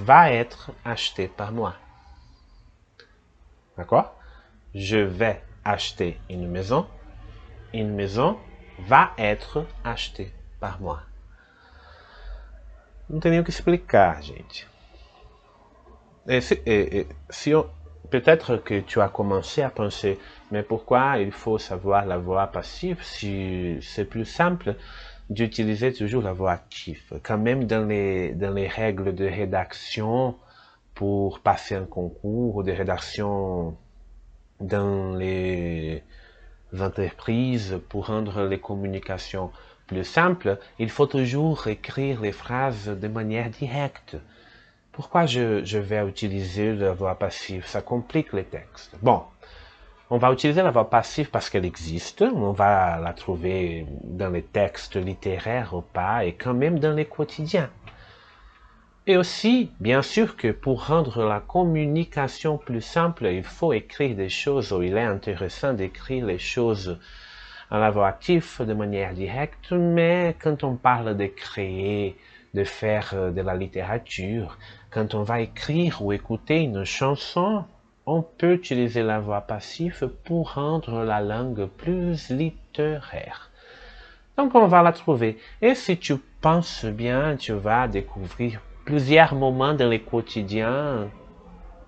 va 0.00 0.32
être 0.32 0.72
achetée 0.84 1.28
par 1.28 1.52
moi. 1.52 1.74
D'accord? 3.76 4.16
Je 4.74 4.98
vais 4.98 5.42
acheter 5.64 6.20
une 6.30 6.48
maison. 6.48 6.86
Une 7.72 7.94
maison 7.94 8.38
va 8.78 9.12
être 9.18 9.66
achetée 9.84 10.32
par 10.60 10.80
moi. 10.80 11.02
Não 13.08 13.20
tem 13.20 13.32
nem 13.32 13.40
o 13.40 13.44
que 13.44 13.52
gente. 14.22 14.66
Peut-être 18.10 18.56
que 18.58 18.80
tu 18.80 19.00
as 19.00 19.08
commencé 19.08 19.62
à 19.62 19.70
penser, 19.70 20.18
mais 20.50 20.62
pourquoi 20.62 21.18
il 21.18 21.32
faut 21.32 21.58
savoir 21.58 22.06
la 22.06 22.16
voix 22.16 22.46
passive 22.46 23.02
si 23.02 23.78
c'est 23.82 24.04
plus 24.04 24.24
simple 24.24 24.76
d'utiliser 25.30 25.92
toujours 25.92 26.22
la 26.22 26.32
voix 26.32 26.52
active. 26.52 27.20
Quand 27.22 27.38
même 27.38 27.64
dans 27.64 27.86
les, 27.86 28.32
dans 28.32 28.52
les 28.52 28.68
règles 28.68 29.14
de 29.14 29.24
rédaction 29.24 30.36
pour 30.94 31.40
passer 31.40 31.74
un 31.74 31.86
concours 31.86 32.56
ou 32.56 32.62
de 32.62 32.72
rédaction 32.72 33.76
dans 34.60 35.16
les 35.16 36.02
entreprises 36.78 37.80
pour 37.88 38.06
rendre 38.06 38.44
les 38.44 38.60
communications 38.60 39.50
plus 39.86 40.04
simples, 40.04 40.58
il 40.78 40.90
faut 40.90 41.06
toujours 41.06 41.66
écrire 41.68 42.20
les 42.20 42.32
phrases 42.32 42.88
de 42.88 43.08
manière 43.08 43.50
directe. 43.50 44.16
Pourquoi 44.92 45.26
je, 45.26 45.64
je 45.64 45.78
vais 45.78 46.06
utiliser 46.06 46.74
la 46.74 46.92
voix 46.92 47.18
passive? 47.18 47.66
Ça 47.66 47.82
complique 47.82 48.32
les 48.32 48.44
textes. 48.44 48.96
Bon, 49.02 49.22
on 50.14 50.18
va 50.18 50.32
utiliser 50.32 50.62
la 50.62 50.70
voix 50.70 50.88
passive 50.88 51.28
parce 51.28 51.50
qu'elle 51.50 51.64
existe, 51.64 52.22
on 52.22 52.52
va 52.52 53.00
la 53.00 53.12
trouver 53.14 53.84
dans 54.04 54.30
les 54.30 54.44
textes 54.44 54.94
littéraires 54.94 55.74
ou 55.74 55.80
pas, 55.80 56.24
et 56.24 56.34
quand 56.34 56.54
même 56.54 56.78
dans 56.78 56.92
les 56.92 57.06
quotidiens. 57.06 57.68
Et 59.08 59.16
aussi, 59.16 59.72
bien 59.80 60.02
sûr 60.02 60.36
que 60.36 60.52
pour 60.52 60.86
rendre 60.86 61.24
la 61.24 61.40
communication 61.40 62.58
plus 62.58 62.80
simple, 62.80 63.26
il 63.26 63.42
faut 63.42 63.72
écrire 63.72 64.14
des 64.14 64.28
choses, 64.28 64.72
ou 64.72 64.82
il 64.82 64.96
est 64.96 65.02
intéressant 65.02 65.72
d'écrire 65.72 66.26
les 66.26 66.38
choses 66.38 67.00
à 67.72 67.80
la 67.80 67.90
voix 67.90 68.06
active 68.06 68.64
de 68.64 68.72
manière 68.72 69.14
directe, 69.14 69.72
mais 69.72 70.36
quand 70.40 70.62
on 70.62 70.76
parle 70.76 71.16
de 71.16 71.26
créer, 71.26 72.16
de 72.54 72.62
faire 72.62 73.10
euh, 73.14 73.32
de 73.32 73.40
la 73.40 73.56
littérature, 73.56 74.58
quand 74.92 75.16
on 75.16 75.24
va 75.24 75.40
écrire 75.40 76.02
ou 76.02 76.12
écouter 76.12 76.60
une 76.60 76.84
chanson, 76.84 77.64
on 78.06 78.22
peut 78.22 78.54
utiliser 78.54 79.02
la 79.02 79.20
voix 79.20 79.40
passive 79.40 80.10
pour 80.24 80.54
rendre 80.54 81.04
la 81.04 81.20
langue 81.20 81.66
plus 81.66 82.30
littéraire. 82.30 83.50
Donc 84.36 84.54
on 84.54 84.66
va 84.66 84.82
la 84.82 84.92
trouver. 84.92 85.38
Et 85.62 85.74
si 85.74 85.96
tu 85.96 86.16
penses 86.40 86.84
bien, 86.84 87.36
tu 87.36 87.52
vas 87.52 87.88
découvrir 87.88 88.60
plusieurs 88.84 89.34
moments 89.34 89.74
dans 89.74 89.88
le 89.88 89.98
quotidien 89.98 91.08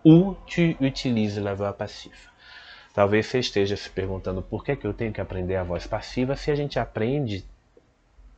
où 0.05 0.37
tu 0.47 0.77
utilises 0.81 1.39
la 1.39 1.55
voix 1.55 1.73
passiva. 1.73 2.15
Talvez 2.95 3.23
você 3.23 3.41
esteja 3.41 3.77
se 3.77 3.91
perguntando 3.91 4.41
por 4.41 4.65
que, 4.65 4.75
que 4.75 4.87
eu 4.87 4.95
tenho 4.95 5.13
que 5.13 5.21
aprender 5.21 5.57
a 5.57 5.65
voz 5.65 5.87
passiva 5.87 6.35
se 6.35 6.51
a 6.51 6.55
gente 6.55 6.79
aprende 6.79 7.45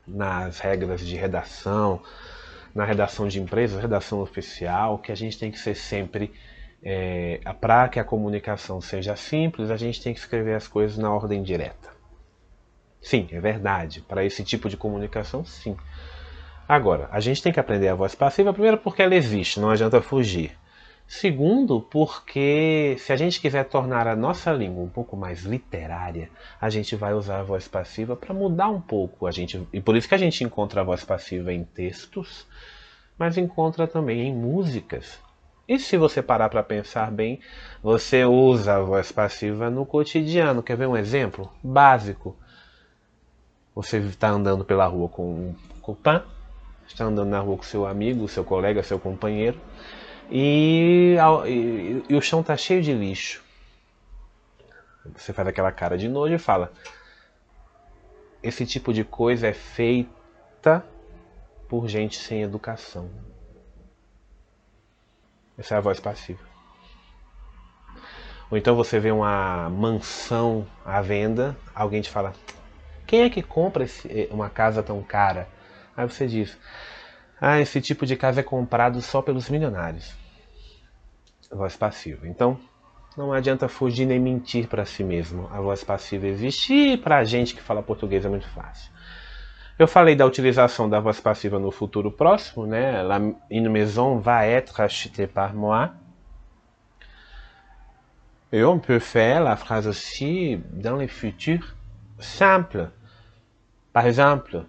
nas 0.04 0.58
regras 0.58 1.06
de 1.06 1.14
redação, 1.14 2.02
na 2.74 2.84
redação 2.84 3.28
de 3.28 3.38
empresas, 3.40 3.80
redação 3.80 4.20
oficial, 4.20 4.98
que 4.98 5.12
a 5.12 5.14
gente 5.14 5.38
tem 5.38 5.52
que 5.52 5.58
ser 5.60 5.76
sempre, 5.76 6.32
é, 6.82 7.40
para 7.60 7.88
que 7.88 7.98
a 7.98 8.04
comunicação 8.04 8.80
seja 8.80 9.16
simples, 9.16 9.70
a 9.70 9.76
gente 9.76 10.02
tem 10.02 10.14
que 10.14 10.20
escrever 10.20 10.54
as 10.54 10.68
coisas 10.68 10.96
na 10.96 11.12
ordem 11.12 11.42
direta. 11.42 11.90
Sim, 13.00 13.28
é 13.30 13.40
verdade. 13.40 14.00
Para 14.00 14.24
esse 14.24 14.44
tipo 14.44 14.68
de 14.68 14.76
comunicação, 14.76 15.44
sim. 15.44 15.76
Agora, 16.68 17.08
a 17.10 17.20
gente 17.20 17.42
tem 17.42 17.52
que 17.52 17.60
aprender 17.60 17.88
a 17.88 17.94
voz 17.94 18.14
passiva, 18.14 18.52
primeiro 18.52 18.78
porque 18.78 19.02
ela 19.02 19.14
existe, 19.14 19.58
não 19.58 19.70
adianta 19.70 20.02
fugir. 20.02 20.52
Segundo, 21.06 21.80
porque 21.80 22.96
se 22.98 23.14
a 23.14 23.16
gente 23.16 23.40
quiser 23.40 23.64
tornar 23.64 24.06
a 24.06 24.14
nossa 24.14 24.52
língua 24.52 24.84
um 24.84 24.90
pouco 24.90 25.16
mais 25.16 25.44
literária, 25.44 26.28
a 26.60 26.68
gente 26.68 26.94
vai 26.94 27.14
usar 27.14 27.40
a 27.40 27.42
voz 27.42 27.66
passiva 27.66 28.14
para 28.14 28.34
mudar 28.34 28.68
um 28.68 28.80
pouco 28.80 29.26
a 29.26 29.30
gente. 29.30 29.66
E 29.72 29.80
por 29.80 29.96
isso 29.96 30.06
que 30.06 30.14
a 30.14 30.18
gente 30.18 30.44
encontra 30.44 30.82
a 30.82 30.84
voz 30.84 31.02
passiva 31.02 31.50
em 31.50 31.64
textos, 31.64 32.46
mas 33.16 33.38
encontra 33.38 33.86
também 33.86 34.28
em 34.28 34.34
músicas. 34.34 35.18
E 35.68 35.78
se 35.78 35.98
você 35.98 36.22
parar 36.22 36.48
para 36.48 36.62
pensar 36.62 37.10
bem, 37.10 37.40
você 37.82 38.24
usa 38.24 38.76
a 38.76 38.80
voz 38.80 39.12
passiva 39.12 39.68
no 39.68 39.84
cotidiano. 39.84 40.62
Quer 40.62 40.78
ver 40.78 40.86
um 40.86 40.96
exemplo 40.96 41.52
básico? 41.62 42.34
Você 43.74 43.98
está 43.98 44.30
andando 44.30 44.64
pela 44.64 44.86
rua 44.86 45.10
com 45.10 45.54
o 45.86 45.94
pan, 45.94 46.24
está 46.86 47.04
andando 47.04 47.28
na 47.28 47.40
rua 47.40 47.58
com 47.58 47.62
seu 47.62 47.86
amigo, 47.86 48.26
seu 48.28 48.42
colega, 48.42 48.82
seu 48.82 48.98
companheiro, 48.98 49.60
e, 50.30 51.16
e, 51.46 52.02
e 52.08 52.16
o 52.16 52.22
chão 52.22 52.40
está 52.40 52.56
cheio 52.56 52.82
de 52.82 52.92
lixo. 52.92 53.44
Você 55.14 55.32
faz 55.32 55.48
aquela 55.48 55.70
cara 55.70 55.96
de 55.96 56.08
nojo 56.08 56.34
e 56.34 56.38
fala: 56.38 56.72
esse 58.42 58.66
tipo 58.66 58.92
de 58.92 59.04
coisa 59.04 59.48
é 59.48 59.52
feita 59.52 60.84
por 61.68 61.88
gente 61.88 62.18
sem 62.18 62.42
educação. 62.42 63.10
Essa 65.58 65.74
é 65.74 65.78
a 65.78 65.80
voz 65.80 65.98
passiva. 65.98 66.46
Ou 68.50 68.56
então 68.56 68.76
você 68.76 68.98
vê 68.98 69.10
uma 69.10 69.68
mansão 69.68 70.66
à 70.84 71.02
venda, 71.02 71.56
alguém 71.74 72.00
te 72.00 72.08
fala: 72.08 72.32
quem 73.06 73.22
é 73.22 73.30
que 73.30 73.42
compra 73.42 73.84
esse, 73.84 74.08
eh, 74.08 74.28
uma 74.30 74.48
casa 74.48 74.82
tão 74.82 75.02
cara? 75.02 75.48
Aí 75.96 76.08
você 76.08 76.26
diz: 76.26 76.56
ah, 77.40 77.60
esse 77.60 77.80
tipo 77.80 78.06
de 78.06 78.16
casa 78.16 78.40
é 78.40 78.42
comprado 78.42 79.02
só 79.02 79.20
pelos 79.20 79.50
milionários. 79.50 80.14
Voz 81.50 81.76
passiva. 81.76 82.26
Então, 82.26 82.58
não 83.16 83.32
adianta 83.32 83.68
fugir 83.68 84.06
nem 84.06 84.18
mentir 84.18 84.68
para 84.68 84.84
si 84.84 85.02
mesmo. 85.02 85.48
A 85.52 85.60
voz 85.60 85.82
passiva 85.82 86.26
existe 86.26 86.72
e 86.72 86.96
para 86.96 87.18
a 87.18 87.24
gente 87.24 87.54
que 87.54 87.62
fala 87.62 87.82
português 87.82 88.24
é 88.24 88.28
muito 88.28 88.48
fácil. 88.50 88.90
Eu 89.78 89.86
falei 89.86 90.16
da 90.16 90.26
utilização 90.26 90.90
da 90.90 90.98
voz 90.98 91.20
passiva 91.20 91.56
no 91.56 91.70
futuro 91.70 92.10
próximo, 92.10 92.66
né? 92.66 93.00
La, 93.00 93.20
une 93.48 93.68
maison 93.68 94.18
va 94.18 94.44
être 94.44 94.80
achetée 94.80 95.28
par 95.28 95.54
moi. 95.54 95.92
Et 98.50 98.64
on 98.64 98.80
peut 98.80 98.98
faire 98.98 99.40
la 99.40 99.54
phrase 99.54 99.86
aussi 99.86 100.60
dans 100.72 100.96
le 100.96 101.06
futur 101.06 101.76
simple. 102.18 102.90
Par 103.92 104.04
exemple, 104.04 104.64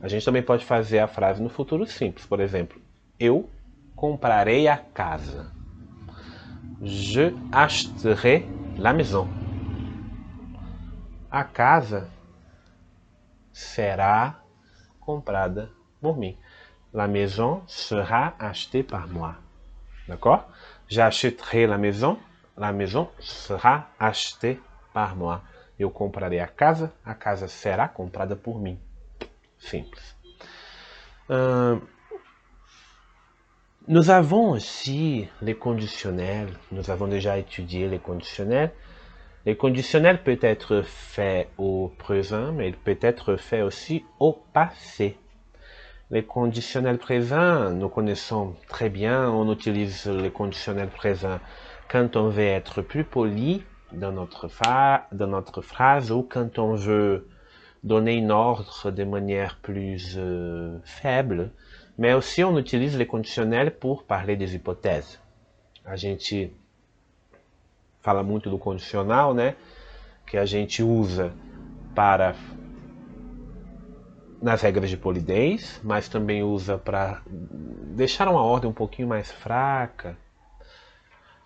a 0.00 0.08
gente 0.08 0.24
também 0.24 0.42
pode 0.42 0.64
fazer 0.64 0.98
a 0.98 1.06
frase 1.06 1.42
no 1.42 1.50
futuro 1.50 1.84
simples. 1.86 2.24
Por 2.24 2.40
exemplo, 2.40 2.80
eu 3.20 3.50
comprarei 3.94 4.66
a 4.66 4.78
casa. 4.78 5.52
Je 6.80 7.34
achèterai 7.52 8.48
la 8.78 8.94
maison. 8.94 9.28
A 11.30 11.44
casa 11.44 12.08
será 13.52 14.43
comprada 15.04 15.68
por 16.00 16.16
mim. 16.16 16.34
La 16.92 17.08
maison 17.08 17.62
sera 17.66 18.34
achetée 18.38 18.82
par 18.82 19.08
moi. 19.08 19.34
D'accord? 20.08 20.48
J'achèterai 20.88 21.66
la 21.66 21.78
maison. 21.78 22.18
La 22.56 22.72
maison 22.72 23.10
sera 23.18 23.88
achetée 23.98 24.60
par 24.92 25.16
moi. 25.16 25.42
Eu 25.78 25.90
comprarei 25.90 26.38
a 26.38 26.46
casa. 26.46 26.92
A 27.04 27.14
casa 27.14 27.48
será 27.48 27.88
comprada 27.88 28.36
por 28.36 28.60
mim. 28.60 28.76
Simples. 29.58 30.14
Euh, 31.30 31.78
nous 33.88 34.10
avons 34.10 34.52
aussi 34.52 35.28
les 35.42 35.56
conditionnels. 35.56 36.52
Nous 36.70 36.90
avons 36.90 37.08
déjà 37.08 37.38
étudié 37.38 37.88
les 37.88 37.98
conditionnels. 37.98 38.72
Les 39.46 39.56
conditionnels 39.56 40.22
peut 40.22 40.38
être 40.40 40.80
fait 40.82 41.48
au 41.58 41.92
présent, 41.98 42.52
mais 42.52 42.68
il 42.68 42.76
peut 42.76 42.98
être 43.02 43.36
fait 43.36 43.60
aussi 43.60 44.02
au 44.18 44.32
passé. 44.54 45.18
Les 46.10 46.24
conditionnels 46.24 46.96
présents, 46.96 47.70
nous 47.70 47.90
connaissons 47.90 48.54
très 48.68 48.88
bien, 48.88 49.28
on 49.30 49.52
utilise 49.52 50.06
les 50.06 50.30
conditionnels 50.30 50.88
présents 50.88 51.40
quand 51.90 52.16
on 52.16 52.28
veut 52.28 52.42
être 52.42 52.80
plus 52.80 53.04
poli 53.04 53.62
dans 53.92 54.12
notre, 54.12 54.48
dans 55.12 55.26
notre 55.26 55.60
phrase 55.60 56.10
ou 56.10 56.22
quand 56.22 56.58
on 56.58 56.74
veut 56.74 57.28
donner 57.82 58.14
une 58.14 58.30
ordre 58.30 58.90
de 58.90 59.04
manière 59.04 59.58
plus 59.60 60.14
euh, 60.16 60.78
faible, 60.84 61.50
mais 61.98 62.14
aussi 62.14 62.42
on 62.42 62.58
utilise 62.58 62.96
les 62.96 63.06
conditionnels 63.06 63.76
pour 63.76 64.04
parler 64.04 64.36
des 64.36 64.54
hypothèses. 64.54 65.20
Fala 68.04 68.22
muito 68.22 68.50
do 68.50 68.58
condicional, 68.58 69.32
né? 69.32 69.56
Que 70.26 70.36
a 70.36 70.44
gente 70.44 70.82
usa 70.82 71.32
para 71.94 72.34
nas 74.42 74.60
regras 74.60 74.90
de 74.90 74.96
polidez, 74.98 75.80
mas 75.82 76.06
também 76.06 76.42
usa 76.42 76.76
para 76.76 77.22
deixar 77.26 78.28
uma 78.28 78.42
ordem 78.42 78.68
um 78.68 78.74
pouquinho 78.74 79.08
mais 79.08 79.32
fraca. 79.32 80.18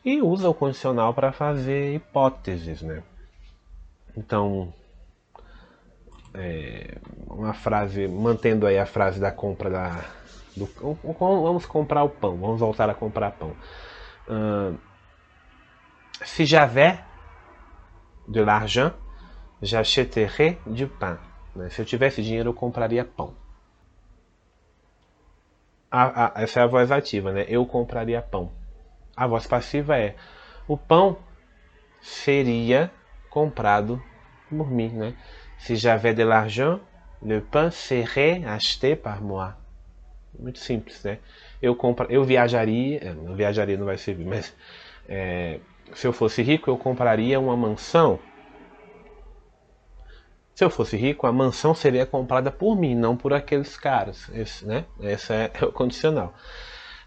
E 0.04 0.20
usa 0.20 0.48
o 0.48 0.54
condicional 0.54 1.14
para 1.14 1.30
fazer 1.30 1.94
hipóteses, 1.94 2.82
né? 2.82 3.04
Então, 4.16 4.72
é, 6.34 6.98
uma 7.28 7.54
frase, 7.54 8.08
mantendo 8.08 8.66
aí 8.66 8.78
a 8.78 8.86
frase 8.86 9.20
da 9.20 9.30
compra 9.30 9.70
da. 9.70 10.04
Do, 10.56 10.68
vamos 11.04 11.66
comprar 11.66 12.02
o 12.02 12.08
pão, 12.08 12.36
vamos 12.36 12.58
voltar 12.58 12.90
a 12.90 12.94
comprar 12.94 13.30
pão. 13.30 13.54
Uh, 14.26 14.87
Si 16.24 16.46
j'avais 16.46 16.98
de 18.26 18.40
l'argent, 18.40 18.92
j'achèterais 19.62 20.58
du 20.66 20.86
pain. 20.86 21.18
Se 21.70 21.80
eu 21.80 21.84
tivesse 21.84 22.22
dinheiro, 22.22 22.50
eu 22.50 22.54
compraria 22.54 23.04
pão. 23.04 23.34
Essa 26.34 26.60
é 26.60 26.62
a 26.62 26.66
voz 26.66 26.92
ativa, 26.92 27.32
né? 27.32 27.44
Eu 27.48 27.64
compraria 27.66 28.20
pão. 28.20 28.52
A 29.16 29.26
voz 29.26 29.46
passiva 29.46 29.98
é: 29.98 30.14
o 30.66 30.76
pão 30.76 31.18
seria 32.00 32.90
comprado 33.30 34.02
por 34.48 34.70
mim, 34.70 34.90
né? 34.90 35.14
Se 35.58 35.74
j'avais 35.74 36.14
de 36.14 36.24
l'argent, 36.24 36.80
le 37.22 37.40
pain 37.40 37.70
serait 37.70 38.44
acheté 38.44 38.94
par 38.94 39.22
moi. 39.22 39.56
Muito 40.38 40.58
simples, 40.58 41.02
né? 41.02 41.18
Eu 41.60 41.74
compra, 41.74 42.06
eu 42.10 42.22
viajaria, 42.22 43.14
não 43.14 43.34
viajaria 43.34 43.76
não 43.76 43.86
vai 43.86 43.98
servir, 43.98 44.24
mas 44.24 44.54
é, 45.08 45.58
se 45.94 46.06
eu 46.06 46.12
fosse 46.12 46.42
rico, 46.42 46.70
eu 46.70 46.76
compraria 46.76 47.40
uma 47.40 47.56
mansão. 47.56 48.18
Se 50.54 50.64
eu 50.64 50.70
fosse 50.70 50.96
rico, 50.96 51.26
a 51.26 51.32
mansão 51.32 51.74
seria 51.74 52.04
comprada 52.04 52.50
por 52.50 52.76
mim, 52.76 52.94
não 52.94 53.16
por 53.16 53.32
aqueles 53.32 53.76
caras. 53.76 54.28
Esse, 54.34 54.66
né? 54.66 54.84
Esse 55.00 55.32
é, 55.32 55.52
o 55.62 55.72
condicional. 55.72 56.34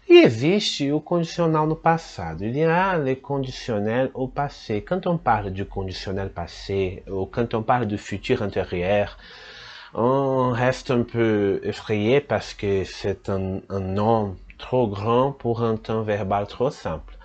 E 0.08 0.18
existe 0.18 0.90
o 0.90 1.00
condicional 1.00 1.66
no 1.66 1.76
passado. 1.76 2.44
Il 2.44 2.56
y 2.56 2.64
a 2.64 2.96
le 2.96 3.14
conditionnel 3.16 4.10
au 4.14 4.28
passé. 4.28 4.80
Quand 4.80 5.06
on 5.06 5.16
parle 5.16 5.50
du 5.50 5.64
conditionnel 5.64 6.30
passé, 6.30 7.02
ou 7.06 7.26
quand 7.26 7.54
on 7.54 7.62
parle 7.62 7.86
du 7.86 7.98
futur 7.98 8.42
antérieur, 8.42 9.16
on 9.94 10.50
reste 10.50 10.90
un 10.90 11.02
peu 11.02 11.60
effrayé 11.62 12.20
parce 12.20 12.54
que 12.54 12.84
c'est 12.84 13.28
un, 13.28 13.60
un 13.68 13.80
nom 13.80 14.36
trop 14.58 14.88
grand 14.88 15.32
pour 15.32 15.62
un 15.62 15.76
temps 15.76 16.02
verbal 16.02 16.46
trop 16.46 16.70
simple. 16.70 17.16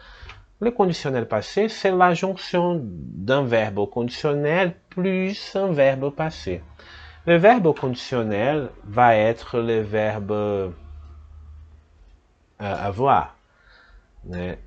Le 0.59 0.71
conditionnel 0.71 1.27
passé, 1.27 1.69
c'est 1.69 1.91
la 1.91 2.13
jonction 2.15 2.81
d'un 2.83 3.43
verbe 3.43 3.87
conditionnel 3.89 4.75
plus 4.89 5.55
un 5.55 5.71
verbe 5.71 6.11
passé. 6.11 6.63
Le 7.27 7.37
verbe 7.37 7.75
conditionnel 7.77 8.69
va 8.83 9.15
être 9.15 9.59
le 9.59 9.81
verbe 9.81 10.31
euh, 10.31 10.73
avoir. 12.59 13.35
Né? 14.23 14.57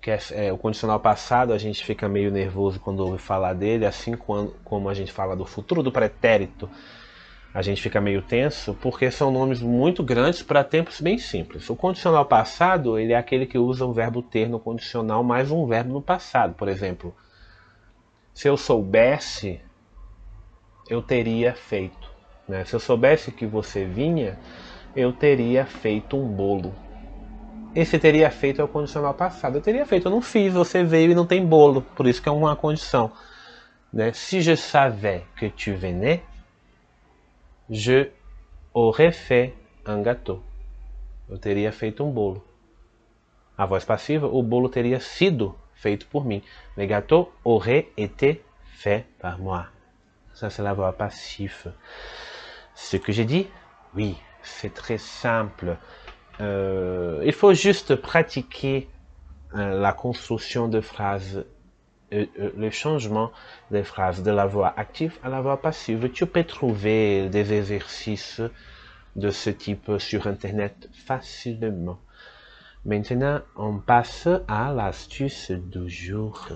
Que 0.00 0.12
é, 0.12 0.18
é, 0.30 0.52
o 0.52 0.56
condicional 0.56 1.00
passado, 1.00 1.52
a 1.52 1.58
gente 1.58 1.84
fica 1.84 2.08
meio 2.08 2.30
nervoso 2.30 2.80
quando 2.80 3.00
ouve 3.00 3.18
falar 3.18 3.52
dele, 3.52 3.84
assim 3.84 4.16
quando, 4.16 4.54
como 4.64 4.88
a 4.88 4.94
gente 4.94 5.12
fala 5.12 5.36
do 5.36 5.44
futuro 5.44 5.82
do 5.82 5.92
pretérito 5.92 6.70
a 7.52 7.62
gente 7.62 7.80
fica 7.80 8.00
meio 8.00 8.22
tenso 8.22 8.74
porque 8.74 9.10
são 9.10 9.30
nomes 9.30 9.60
muito 9.60 10.02
grandes 10.02 10.42
para 10.42 10.62
tempos 10.62 11.00
bem 11.00 11.18
simples. 11.18 11.68
O 11.70 11.76
condicional 11.76 12.24
passado 12.24 12.98
ele 12.98 13.12
é 13.12 13.16
aquele 13.16 13.46
que 13.46 13.58
usa 13.58 13.86
o 13.86 13.92
verbo 13.92 14.22
ter 14.22 14.48
no 14.48 14.60
condicional 14.60 15.24
mais 15.24 15.50
um 15.50 15.66
verbo 15.66 15.92
no 15.92 16.02
passado. 16.02 16.54
Por 16.54 16.68
exemplo, 16.68 17.14
se 18.34 18.48
eu 18.48 18.56
soubesse, 18.56 19.60
eu 20.88 21.02
teria 21.02 21.54
feito. 21.54 22.08
Né? 22.46 22.64
Se 22.64 22.74
eu 22.74 22.80
soubesse 22.80 23.32
que 23.32 23.46
você 23.46 23.84
vinha, 23.84 24.38
eu 24.94 25.12
teria 25.12 25.64
feito 25.64 26.16
um 26.16 26.28
bolo. 26.28 26.74
Esse 27.74 27.98
teria 27.98 28.30
feito 28.30 28.60
é 28.60 28.64
o 28.64 28.68
condicional 28.68 29.14
passado. 29.14 29.56
Eu 29.56 29.60
teria 29.60 29.84
feito, 29.86 30.06
eu 30.06 30.10
não 30.10 30.22
fiz, 30.22 30.52
você 30.52 30.82
veio 30.82 31.12
e 31.12 31.14
não 31.14 31.26
tem 31.26 31.44
bolo. 31.44 31.82
Por 31.94 32.06
isso 32.06 32.22
que 32.22 32.28
é 32.28 32.32
uma 32.32 32.56
condição. 32.56 33.10
Né? 33.92 34.12
Je 34.12 34.56
savais 34.56 35.22
que 35.36 35.50
tu 35.50 35.74
venais, 35.76 36.20
Je 37.70 38.08
aurais 38.72 39.12
fait 39.12 39.54
un 39.84 40.00
gâteau. 40.00 40.42
Eu 41.30 41.38
teria 41.38 41.70
feito 41.72 42.04
um 42.04 42.10
bolo. 42.10 42.42
A 43.56 43.66
voz 43.66 43.84
passiva, 43.84 44.26
o 44.26 44.42
bolo 44.42 44.68
teria 44.68 45.00
sido 45.00 45.54
feito 45.74 46.06
por 46.06 46.24
mim. 46.24 46.42
Le 46.76 46.86
gâteau 46.86 47.30
aurait 47.44 47.88
été 47.96 48.42
fait 48.64 49.04
par 49.18 49.38
moi. 49.38 49.66
Ça, 50.32 50.48
c'est 50.50 50.62
la 50.62 50.72
voix 50.72 50.92
passive. 50.92 51.72
Ce 52.74 52.96
que 52.96 53.12
j'ai 53.12 53.24
dit, 53.24 53.48
oui, 53.94 54.16
c'est 54.42 54.72
très 54.72 54.98
simple. 54.98 55.76
euh, 56.40 57.20
il 57.24 57.32
faut 57.32 57.52
juste 57.52 57.96
pratiquer 57.96 58.88
euh, 59.54 59.80
la 59.80 59.92
construction 59.92 60.68
de 60.68 60.80
phrases, 60.80 61.44
le 62.10 62.70
changement 62.70 63.30
des 63.70 63.82
phrases 63.82 64.22
de 64.22 64.30
la 64.30 64.46
voix 64.46 64.72
active 64.76 65.18
à 65.22 65.28
la 65.28 65.40
voix 65.40 65.60
passive. 65.60 66.10
Tu 66.12 66.26
peux 66.26 66.44
trouver 66.44 67.28
des 67.28 67.52
exercices 67.52 68.40
de 69.16 69.30
ce 69.30 69.50
type 69.50 69.92
sur 69.98 70.26
Internet 70.26 70.88
facilement. 70.92 71.98
Maintenant, 72.84 73.40
on 73.56 73.78
passe 73.78 74.28
à 74.46 74.72
l'astuce 74.72 75.50
du 75.50 75.88
jour. 75.88 76.48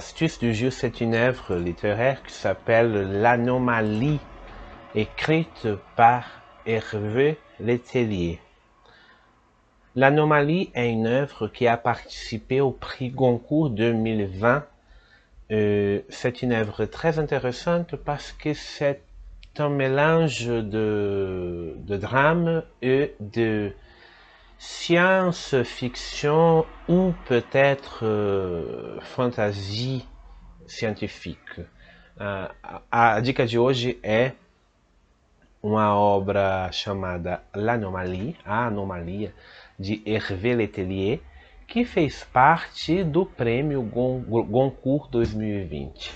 L'astuce 0.00 0.38
du 0.38 0.54
jour, 0.54 0.72
c'est 0.72 1.02
une 1.02 1.14
œuvre 1.14 1.56
littéraire 1.56 2.22
qui 2.22 2.32
s'appelle 2.32 3.20
L'Anomalie, 3.20 4.18
écrite 4.94 5.68
par 5.94 6.24
Hervé 6.64 7.36
Letellier. 7.60 8.40
L'Anomalie 9.94 10.70
est 10.74 10.90
une 10.90 11.06
œuvre 11.06 11.48
qui 11.48 11.66
a 11.66 11.76
participé 11.76 12.62
au 12.62 12.70
prix 12.70 13.10
Goncourt 13.10 13.68
2020. 13.68 14.64
Euh, 15.50 16.00
c'est 16.08 16.40
une 16.40 16.52
œuvre 16.52 16.86
très 16.86 17.18
intéressante 17.18 17.94
parce 17.96 18.32
que 18.32 18.54
c'est 18.54 19.02
un 19.58 19.68
mélange 19.68 20.46
de, 20.46 21.74
de 21.76 21.96
drame 21.98 22.62
et 22.80 23.12
de 23.20 23.74
science-fiction 24.60 26.64
ou 26.86 27.14
peut-être 27.24 28.04
uh, 28.04 29.00
fantasia 29.00 30.02
científica. 30.66 31.62
Uh, 32.14 32.52
a, 32.90 33.14
a 33.14 33.20
dica 33.20 33.46
de 33.46 33.58
hoje 33.58 33.98
é 34.02 34.32
uma 35.62 35.98
obra 35.98 36.70
chamada 36.72 37.42
L'Anomalie, 37.54 38.36
A 38.44 38.66
Anomalia, 38.66 39.32
de 39.78 40.02
Hervé 40.04 40.54
Letellier, 40.54 41.22
que 41.66 41.82
fez 41.82 42.22
parte 42.22 43.02
do 43.02 43.24
prêmio 43.24 43.82
Goncourt 43.82 45.10
2020. 45.10 46.12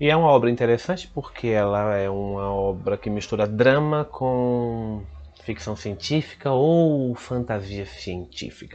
E 0.00 0.08
é 0.08 0.16
uma 0.16 0.28
obra 0.28 0.50
interessante 0.50 1.06
porque 1.06 1.48
ela 1.48 1.96
é 1.96 2.08
uma 2.08 2.50
obra 2.50 2.96
que 2.96 3.10
mistura 3.10 3.46
drama 3.46 4.06
com 4.06 5.02
ficção 5.44 5.76
científica 5.76 6.50
ou 6.50 7.14
fantasia 7.14 7.84
scientifique. 7.84 8.74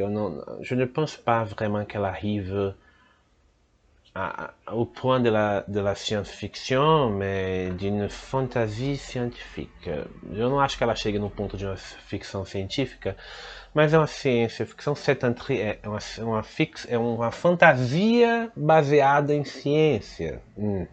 je 0.62 0.76
ne 0.76 0.86
pense 0.86 1.18
pas 1.18 1.44
vraiment 1.44 1.84
qu'elle 1.84 2.06
arrive 2.06 2.76
à, 4.14 4.54
au 4.72 4.86
point 4.86 5.20
de 5.20 5.30
la, 5.30 5.64
de 5.68 5.80
la 5.80 5.96
science-fiction, 5.96 7.10
mais 7.10 7.72
d'une 7.72 8.08
fantasia 8.10 8.96
scientifique. 8.96 9.90
Eu 10.32 10.50
não 10.50 10.60
acho 10.60 10.78
que 10.78 10.84
ela 10.84 10.96
chegue 10.96 11.18
no 11.18 11.30
ponto 11.30 11.58
de 11.58 11.66
uma 11.66 11.76
ficção 11.76 12.46
científica, 12.46 13.16
mas 13.74 13.94
é 13.94 13.98
uma 13.98 14.08
ciência-ficção, 14.08 14.94
é 15.50 15.88
uma, 15.88 16.00
uma, 16.20 16.44
fix, 16.44 16.86
é 16.90 16.98
uma 16.98 17.32
fantasia 17.32 18.52
baseada 18.56 19.34
em 19.34 19.44
ciência. 19.44 20.42
Hum. 20.58 20.86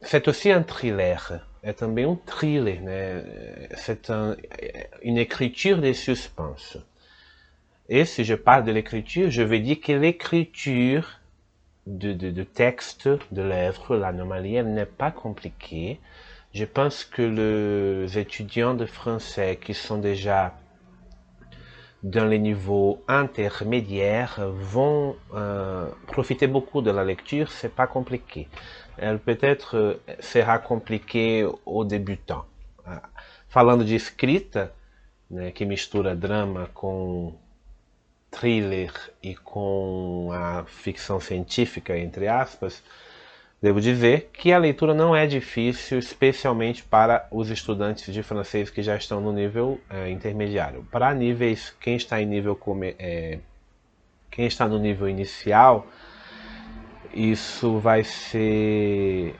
C'est 0.00 0.28
aussi 0.28 0.52
un 0.52 0.62
thriller 0.62 1.42
é 1.66 1.72
também 1.72 2.06
um 2.06 2.14
thriller? 2.14 2.80
C'est 3.76 4.08
un, 4.08 4.36
une 5.02 5.18
écriture 5.18 5.78
de 5.78 5.92
suspense. 5.92 6.78
Et 7.88 8.04
si 8.04 8.22
je 8.22 8.34
parle 8.34 8.64
de 8.64 8.70
l'écriture, 8.70 9.30
je 9.32 9.42
veux 9.42 9.58
dire 9.58 9.80
que 9.80 9.92
l'écriture 9.92 11.20
de, 11.86 12.42
texte 12.44 13.08
de 13.32 13.42
l'œuvre, 13.42 13.96
l'anomalie, 13.96 14.54
elle 14.54 14.72
n'est 14.74 14.86
pas 14.86 15.10
compliquée. 15.10 15.98
Je 16.54 16.64
pense 16.64 17.04
que 17.04 17.22
les 17.22 18.16
étudiants 18.16 18.74
de 18.74 18.86
français 18.86 19.58
qui 19.60 19.74
sont 19.74 19.98
déjà 19.98 20.54
dans 22.04 22.26
les 22.26 22.38
niveaux 22.38 23.02
intermédiaires 23.08 24.36
vont 24.52 25.16
euh, 25.34 25.88
profiter 26.06 26.46
beaucoup 26.46 26.80
de 26.80 26.92
la 26.92 27.04
lecture, 27.04 27.50
c'est 27.50 27.74
pas 27.74 27.88
compliqué. 27.88 28.46
Elle 28.98 29.18
peut-être 29.18 29.76
euh, 29.76 29.94
sera 30.20 30.58
compliquée 30.58 31.46
aux 31.64 31.84
débutants. 31.84 32.44
Ah, 32.84 33.02
falando 33.48 33.84
de 33.84 33.94
escrita, 33.94 34.72
né, 35.30 35.50
que 35.50 35.64
mistura 35.64 36.14
drama 36.14 36.68
com 36.72 37.34
thriller 38.30 38.92
e 39.22 39.34
com 39.34 40.30
a 40.32 40.64
ficção 40.66 41.18
científica, 41.20 41.96
entre 41.96 42.28
aspas, 42.28 42.82
Devo 43.60 43.80
dizer 43.80 44.30
que 44.34 44.52
a 44.52 44.58
leitura 44.58 44.92
não 44.92 45.16
é 45.16 45.26
difícil, 45.26 45.98
especialmente 45.98 46.84
para 46.84 47.26
os 47.30 47.48
estudantes 47.48 48.12
de 48.12 48.22
francês 48.22 48.68
que 48.68 48.82
já 48.82 48.94
estão 48.96 49.18
no 49.18 49.32
nível 49.32 49.80
é, 49.88 50.10
intermediário. 50.10 50.86
Para 50.90 51.14
níveis, 51.14 51.74
quem 51.80 51.96
está 51.96 52.20
em 52.20 52.26
nível 52.26 52.58
é, 52.98 53.38
quem 54.30 54.46
está 54.46 54.68
no 54.68 54.78
nível 54.78 55.08
inicial, 55.08 55.86
isso 57.16 57.78
vai 57.78 58.04
ser 58.04 59.34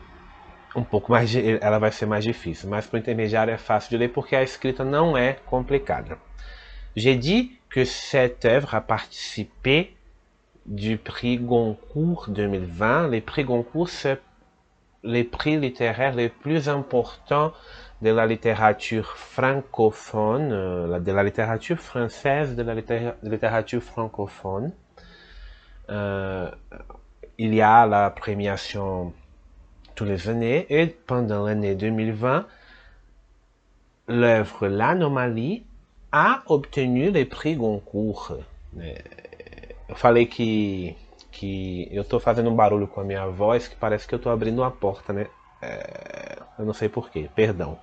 um 0.75 0.83
pouco 0.83 1.13
mais, 1.13 1.35
ela 1.35 1.79
vai 1.79 1.93
ser 1.93 2.07
mais 2.07 2.25
difícil. 2.25 2.69
Mas 2.69 2.87
para 2.87 2.97
o 2.97 3.01
intermediário 3.01 3.53
é 3.53 3.59
fácil 3.59 3.91
de 3.91 3.99
ler 3.99 4.09
porque 4.09 4.35
a 4.35 4.43
escrita 4.43 4.85
não. 4.85 5.15
J'ai 6.95 7.17
dit 7.17 7.61
que 7.71 7.85
cette 7.85 8.47
œuvre 8.47 8.75
a 8.75 8.81
participé 8.81 9.95
du 10.65 10.97
prix 10.97 11.39
Goncourt 11.39 12.29
2020. 12.29 13.09
Les 13.09 13.21
prix 13.21 13.45
Goncourt, 13.45 13.89
c'est 13.89 14.21
les 15.03 15.25
prix 15.25 15.57
littéraires 15.59 16.15
les 16.15 16.29
plus 16.29 16.69
importants 16.69 17.53
de 18.03 18.11
la 18.11 18.27
littérature 18.27 19.17
francophone, 19.17 20.51
euh, 20.53 20.99
de 20.99 21.13
la 21.13 21.23
littérature 21.23 21.79
française, 21.79 22.57
de 22.57 22.63
la 22.63 22.75
littérature 23.23 23.83
francophone. 23.83 24.73
Euh, 25.89 26.51
il 27.39 27.55
y 27.55 27.61
a 27.61 27.87
la 27.87 28.11
premiation 28.11 29.13
tous 29.95 30.05
les 30.05 30.29
années 30.29 30.67
et 30.69 30.87
pendant 30.87 31.47
l'année 31.47 31.75
2020, 31.75 32.47
l'œuvre 34.09 34.69
L'Anomalie 34.69 35.65
a 36.13 36.43
obtenu 36.47 37.11
les 37.11 37.25
prix 37.25 37.57
Goncourt. 37.57 38.39
Eu 39.89 39.95
falei 39.95 40.27
que, 40.27 40.95
que 41.31 41.89
eu 41.91 42.03
estou 42.03 42.21
fazendo 42.21 42.51
um 42.51 42.57
barulho 42.57 42.87
com 42.87 43.01
a 43.01 43.05
minha 43.05 43.27
voz 43.27 43.69
que 43.69 43.77
parece 43.77 44.07
que 44.07 44.15
eu 44.15 44.19
estou 44.19 44.33
abrindo 44.33 44.61
uma 44.61 44.71
porta, 44.71 45.13
né? 45.13 45.27
É, 45.63 46.39
eu 46.59 46.65
não 46.65 46.75
sei 46.75 46.89
porquê, 46.89 47.31
perdão. 47.35 47.79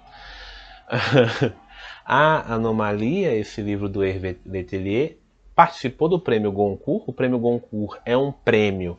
a 2.06 2.54
Anomalia, 2.54 3.34
esse 3.36 3.62
livro 3.62 3.88
do 3.88 4.04
Hervé 4.04 4.36
Letellier, 4.46 5.18
participou 5.56 6.10
do 6.10 6.20
prêmio 6.20 6.52
Goncourt. 6.52 7.04
O 7.08 7.14
prêmio 7.14 7.40
Goncourt 7.40 8.00
é 8.06 8.18
um 8.18 8.32
prêmio 8.32 8.98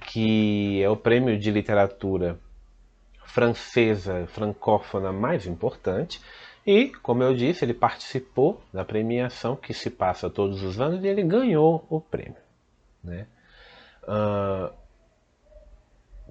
que 0.00 0.82
é 0.82 0.88
o 0.88 0.96
prêmio 0.96 1.38
de 1.38 1.50
literatura 1.50 2.38
francesa, 3.24 4.26
francófona 4.28 5.12
mais 5.12 5.46
importante. 5.46 6.20
E, 6.66 6.88
como 7.02 7.22
eu 7.22 7.34
disse, 7.34 7.64
ele 7.64 7.74
participou 7.74 8.62
da 8.72 8.84
premiação 8.84 9.56
que 9.56 9.72
se 9.72 9.90
passa 9.90 10.28
todos 10.28 10.62
os 10.62 10.80
anos 10.80 11.02
e 11.02 11.06
ele 11.06 11.22
ganhou 11.22 11.86
o 11.88 12.00
prêmio. 12.00 12.36
Né? 13.02 13.26
Uh, 14.04 14.72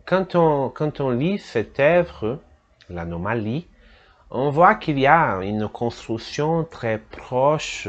quand, 0.06 0.36
on, 0.36 0.70
quand 0.70 1.00
on 1.02 1.12
lit 1.12 1.40
cette 1.40 1.80
œuvre, 1.80 2.40
l'anomalie, 2.90 3.68
on 4.30 4.52
voit 4.52 4.76
qu'il 4.76 5.00
y 5.00 5.08
a 5.08 5.40
une 5.42 5.68
construction 5.70 6.64
très 6.64 6.98
proche 6.98 7.88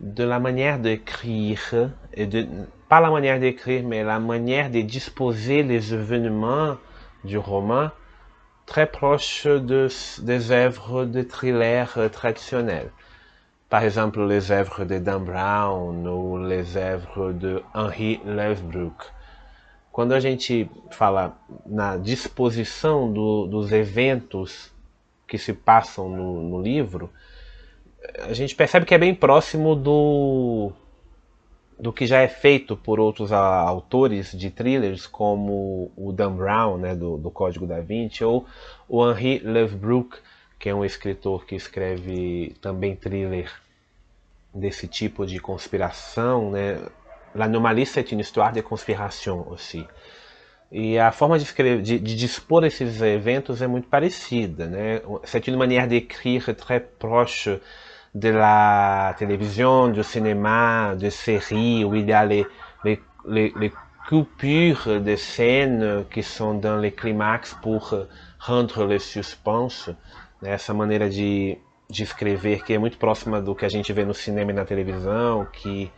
de 0.00 0.24
la 0.24 0.38
manière 0.38 0.78
d'écrire, 0.78 1.90
et 2.12 2.26
de, 2.26 2.46
pas 2.92 3.00
la 3.00 3.08
manière 3.08 3.40
d'écrire, 3.40 3.82
mais 3.84 4.04
la 4.04 4.18
manière 4.18 4.68
de 4.68 4.82
disposer 4.82 5.62
les 5.62 5.94
événements 5.94 6.76
du 7.24 7.38
roman 7.38 7.88
très 8.66 8.84
proche 8.84 9.46
de, 9.46 9.88
des 10.20 10.50
œuvres 10.50 11.06
de 11.06 11.22
thriller 11.22 11.90
euh, 11.96 12.10
traditionnels. 12.10 12.90
Par 13.70 13.82
exemple, 13.82 14.22
les 14.26 14.52
œuvres 14.52 14.84
de 14.84 14.98
Dan 14.98 15.24
Brown 15.24 16.06
ou 16.06 16.44
les 16.44 16.76
œuvres 16.76 17.32
de 17.32 17.62
Henri 17.72 18.20
Levbrook. 18.26 19.10
Quando 19.90 20.12
a 20.12 20.20
gente 20.20 20.68
fala 20.90 21.34
na 21.64 21.96
disposição 21.96 23.10
do, 23.10 23.46
dos 23.46 23.72
eventos 23.72 24.70
que 25.26 25.38
se 25.38 25.54
passam 25.54 26.10
no, 26.10 26.42
no 26.42 26.60
livro, 26.60 27.08
a 28.28 28.34
gente 28.34 28.54
percebe 28.54 28.84
que 28.84 28.94
é 28.94 28.98
bem 28.98 29.14
próximo 29.14 29.74
do 29.74 30.74
do 31.82 31.92
que 31.92 32.06
já 32.06 32.20
é 32.20 32.28
feito 32.28 32.76
por 32.76 33.00
outros 33.00 33.32
autores 33.32 34.30
de 34.30 34.50
thrillers, 34.52 35.04
como 35.04 35.90
o 35.96 36.12
Dan 36.12 36.36
Brown, 36.36 36.78
né, 36.78 36.94
do, 36.94 37.18
do 37.18 37.28
Código 37.28 37.66
da 37.66 37.80
Vinci, 37.80 38.22
ou 38.22 38.46
o 38.88 39.10
Henri 39.10 39.40
Levbrook, 39.40 40.16
que 40.60 40.68
é 40.68 40.74
um 40.74 40.84
escritor 40.84 41.44
que 41.44 41.56
escreve 41.56 42.54
também 42.60 42.94
thriller 42.94 43.50
desse 44.54 44.86
tipo 44.86 45.26
de 45.26 45.40
conspiração. 45.40 46.52
Né? 46.52 46.78
L'Anomalie, 47.34 47.84
c'est 47.84 48.12
une 48.12 48.20
histoire 48.20 48.52
de 48.52 48.62
conspiration 48.62 49.44
aussi. 49.50 49.84
E 50.70 50.96
a 51.00 51.10
forma 51.10 51.36
de, 51.36 51.44
escrever, 51.44 51.82
de, 51.82 51.98
de, 51.98 52.14
dispor 52.14 52.64
esses 52.64 53.02
eventos 53.02 53.60
é 53.60 53.66
muito 53.66 53.88
parecida. 53.88 54.68
Né? 54.68 55.02
C'est 55.24 55.48
une 55.48 55.56
manière 55.56 55.88
d'écrire 55.88 56.54
très 56.54 56.78
proche 56.78 57.60
de 58.14 58.28
la 58.28 59.14
télévision, 59.18 59.88
du 59.88 60.02
cinéma, 60.02 60.94
de 60.96 61.10
séries, 61.10 61.84
où 61.84 61.94
il 61.94 62.08
y 62.08 62.12
a 62.12 62.24
les, 62.24 62.46
les, 62.84 63.00
les, 63.26 63.52
les 63.58 63.72
coupures 64.08 65.00
de 65.00 65.16
scènes 65.16 66.04
qui 66.10 66.22
sont 66.22 66.54
dans 66.54 66.76
les 66.76 66.92
climax 66.92 67.54
pour 67.62 67.94
rendre 68.38 68.84
le 68.84 68.98
suspense. 68.98 69.90
Essa 70.42 70.74
maneira 70.74 71.08
de, 71.08 71.58
de 71.88 72.02
escrever 72.02 72.62
que 72.64 72.74
é 72.74 72.78
muito 72.78 72.98
próxima 72.98 73.40
do 73.40 73.54
que 73.54 73.64
a 73.64 73.68
gente 73.68 73.92
vê 73.92 74.04
no 74.04 74.12
cinema 74.12 74.50
e 74.50 74.54
na 74.54 74.64
televisão, 74.64 75.46
que 75.52 75.90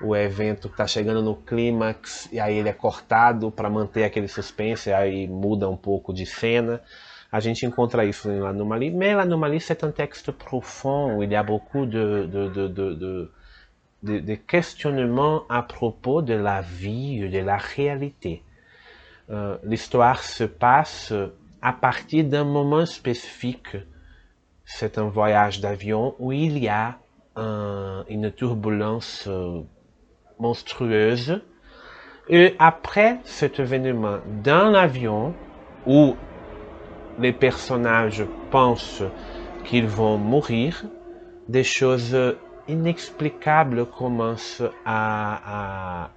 o 0.00 0.16
evento 0.16 0.68
está 0.68 0.86
chegando 0.86 1.22
no 1.22 1.36
clímax 1.36 2.28
e 2.32 2.40
aí 2.40 2.58
ele 2.58 2.68
é 2.68 2.72
cortado 2.72 3.50
para 3.50 3.68
manter 3.68 4.04
aquele 4.04 4.28
suspense, 4.28 4.92
aí 4.92 5.28
muda 5.28 5.68
um 5.68 5.76
pouco 5.76 6.12
de 6.12 6.24
cena. 6.24 6.80
A 7.32 7.40
gente 7.40 7.66
encontra 7.66 8.04
isso 8.04 8.30
em 8.30 8.40
L'Anomalie, 8.40 8.90
mais 8.90 9.14
L'Anomalie 9.14 9.58
c'est 9.60 9.84
un 9.84 9.90
texte 9.90 10.30
profond 10.32 11.16
où 11.16 11.22
il 11.22 11.32
y 11.32 11.34
a 11.34 11.42
beaucoup 11.42 11.86
de, 11.86 12.28
de, 12.30 12.48
de, 12.48 12.68
de, 12.68 13.32
de, 14.02 14.18
de 14.20 14.34
questionnements 14.34 15.44
à 15.48 15.62
propos 15.62 16.20
de 16.20 16.34
la 16.34 16.60
vie, 16.60 17.26
de 17.30 17.38
la 17.38 17.56
réalité. 17.56 18.42
Euh, 19.30 19.56
L'histoire 19.64 20.22
se 20.22 20.44
passe 20.44 21.14
à 21.62 21.72
partir 21.72 22.24
d'un 22.24 22.44
moment 22.44 22.84
spécifique. 22.84 23.78
C'est 24.66 24.98
un 24.98 25.08
voyage 25.08 25.60
d'avion 25.60 26.14
où 26.18 26.32
il 26.32 26.58
y 26.58 26.68
a 26.68 26.98
un, 27.36 28.04
une 28.10 28.30
turbulence 28.30 29.26
monstrueuse. 30.38 31.40
Et 32.28 32.54
après 32.58 33.20
cet 33.24 33.58
événement 33.58 34.18
dans 34.44 34.70
l'avion, 34.70 35.34
où 35.86 36.14
les 37.22 37.32
personnages 37.32 38.26
pensent 38.50 39.02
qu'ils 39.64 39.86
vont 39.86 40.18
mourir, 40.18 40.84
des 41.48 41.62
choses 41.64 42.16
inexplicables 42.68 43.86
commencent 43.86 44.62
à, 44.84 46.10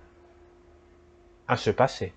à, 1.47 1.57
se 1.57 1.69
passer. 1.69 2.11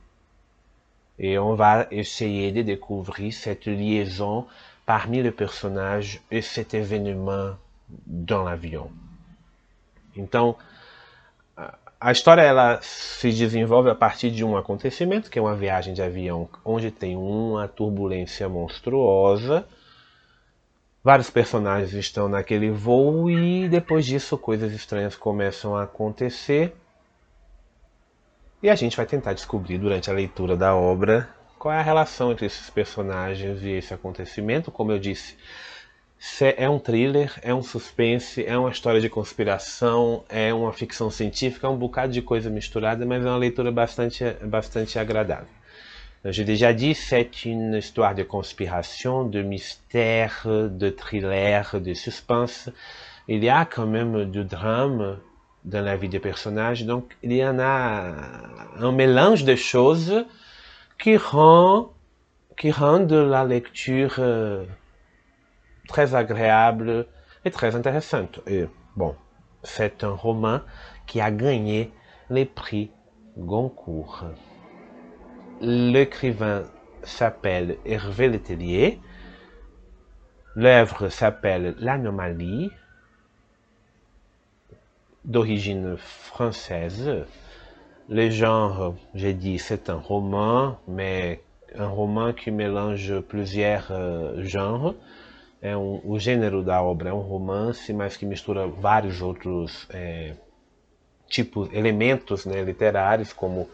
Et 1.19 1.39
on 1.39 1.55
va 1.55 1.87
essayer 1.91 2.51
de 2.53 2.63
découvrir 2.63 3.33
cette 3.33 3.67
liaison 3.67 4.47
parmi 4.87 5.23
les 5.23 5.33
personnages 5.33 6.23
et 6.31 6.41
cet 6.41 6.73
événement 6.73 7.57
dans 8.07 8.45
l'avion. 8.45 8.91
A 12.01 12.13
história 12.13 12.43
ela 12.43 12.81
se 12.81 13.33
desenvolve 13.33 13.91
a 13.91 13.95
partir 13.95 14.31
de 14.31 14.45
um 14.45 14.57
acontecimento, 14.57 15.29
que 15.29 15.39
é 15.39 15.43
uma 15.43 15.57
viagem 15.57 15.93
de 15.93 16.01
avião 16.01 16.49
onde 16.65 16.91
tem 16.91 17.17
uma 17.17 17.67
turbulência 17.67 18.49
monstruosa. 18.49 19.67
Vários 21.03 21.29
personagens 21.29 21.93
estão 21.95 22.29
naquele 22.29 22.71
voo 22.71 23.29
e 23.29 23.69
depois 23.69 24.07
disso 24.07 24.39
coisas 24.39 24.73
estranhas 24.73 25.17
começam 25.17 25.75
a 25.75 25.85
acontecer. 25.85 26.77
E 28.63 28.71
a 28.71 28.75
gente 28.77 28.97
vai 28.97 29.07
tentar 29.07 29.33
descobrir 29.33 29.79
durante 29.79 30.11
a 30.11 30.13
leitura 30.13 30.57
da 30.57 30.75
obra 30.77 31.29
qual 31.59 31.75
é 31.75 31.79
a 31.79 31.83
relação 31.83 32.31
entre 32.31 32.47
esses 32.47 32.71
personagens 32.71 33.63
e 33.63 33.71
esse 33.71 33.93
acontecimento. 33.93 34.71
Como 34.71 34.93
eu 34.93 34.99
disse, 35.01 35.37
é 36.57 36.69
um 36.69 36.79
thriller, 36.79 37.33
é 37.43 37.55
um 37.55 37.63
suspense, 37.63 38.45
é 38.45 38.59
uma 38.59 38.71
história 38.71 39.01
de 39.01 39.09
conspiração, 39.09 40.25
é 40.29 40.53
uma 40.53 40.73
ficção 40.73 41.11
científica, 41.11 41.67
é 41.67 41.71
um 41.71 41.77
bocado 41.77 42.13
de 42.13 42.23
coisa 42.23 42.51
misturada, 42.51 43.07
mas 43.07 43.25
é 43.25 43.29
uma 43.29 43.37
leitura 43.37 43.71
bastante, 43.71 44.25
bastante 44.43 44.99
agradável. 44.99 45.49
Je 46.25 46.43
l'ai 46.43 46.47
déjà 46.47 46.73
dit, 46.73 46.95
c'est 46.95 47.45
une 47.45 47.75
histoire 47.75 48.15
de 48.15 48.25
conspiration, 48.25 49.25
de 49.25 49.41
mystère, 49.41 50.43
de 50.45 50.91
thriller, 50.91 51.81
de 51.81 51.95
suspense. 51.95 52.69
Il 53.29 53.45
y 53.45 53.49
a 53.49 53.65
quand 53.65 53.87
même 53.87 54.25
du 54.31 54.43
drame 54.43 55.19
dans 55.65 55.85
la 55.85 55.97
vie 55.97 56.09
des 56.09 56.19
personnages, 56.19 56.85
donc 56.85 57.17
il 57.23 57.33
y 57.33 57.45
en 57.45 57.59
a 57.61 58.15
un 58.81 58.93
mélange 58.93 59.45
de 59.45 59.55
choses 59.55 60.25
qui 60.99 61.17
rend, 61.17 61.93
qui 62.57 62.73
rendent 62.73 63.13
la 63.13 63.45
lecture 63.45 64.17
euh, 64.19 64.65
très 65.89 66.15
agréable 66.15 67.07
et 67.45 67.51
très 67.51 67.75
intéressante. 67.75 68.41
Et 68.47 68.67
bon, 68.95 69.17
c'est 69.65 70.05
un 70.05 70.13
roman 70.13 70.61
qui 71.07 71.21
a 71.21 71.33
gagné 71.33 71.91
les 72.31 72.45
prix 72.45 72.93
Goncourt. 73.37 74.25
L'écrivain 75.61 76.65
s'appelle 77.03 77.79
Hervé 77.85 78.29
Letellier. 78.29 79.01
L'œuvre 80.55 81.09
s'appelle 81.09 81.75
L'Anomalie, 81.79 82.71
d'origine 85.25 85.97
française. 85.97 87.25
Le 88.09 88.31
genre, 88.31 88.95
j'ai 89.15 89.35
dit, 89.35 89.59
c'est 89.59 89.91
un 89.91 89.99
roman, 89.99 90.79
mais 90.89 91.43
un 91.77 91.89
roman 91.89 92.33
qui 92.33 92.51
mélange 92.51 93.21
plusieurs 93.21 93.89
euh, 93.91 94.43
genres. 94.43 94.95
É 95.61 95.77
um, 95.77 96.01
o 96.05 96.19
gênero 96.19 96.63
da 96.63 96.81
obra 96.83 97.11
é 97.11 97.13
um 97.13 97.21
romance, 97.21 97.93
mas 97.93 98.17
que 98.17 98.25
mistura 98.25 98.67
vários 98.67 99.21
outros 99.21 99.87
é, 99.91 100.35
tipos, 101.29 101.69
elementos 101.73 102.47
né, 102.47 102.63
literários, 102.63 103.33
como 103.33 103.69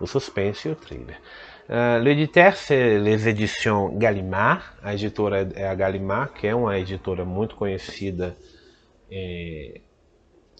o 0.00 0.06
suspense 0.06 0.68
e 0.68 0.72
o 0.72 0.76
thriller. 0.76 1.18
Uh, 1.66 1.98
L'éditeur, 2.02 2.56
c'est 2.56 2.98
les 2.98 3.26
éditions 3.26 3.96
Gallimard. 3.96 4.62
A 4.82 4.92
editora 4.92 5.48
é 5.54 5.66
a 5.66 5.74
Gallimard, 5.74 6.32
que 6.34 6.46
é 6.46 6.54
uma 6.54 6.78
editora 6.78 7.24
muito 7.24 7.56
conhecida 7.56 8.36
é, 9.10 9.80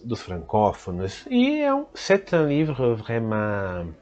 dos 0.03 0.21
francófonos. 0.21 1.25
E 1.29 1.61
é 1.61 1.73
um, 1.73 1.85
c'est 1.93 2.33
un 2.33 2.47
livre 2.47 2.95
vraiment 2.95 3.93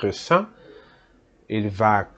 récent. 0.00 0.46
Il 1.48 1.68
va 1.70 2.08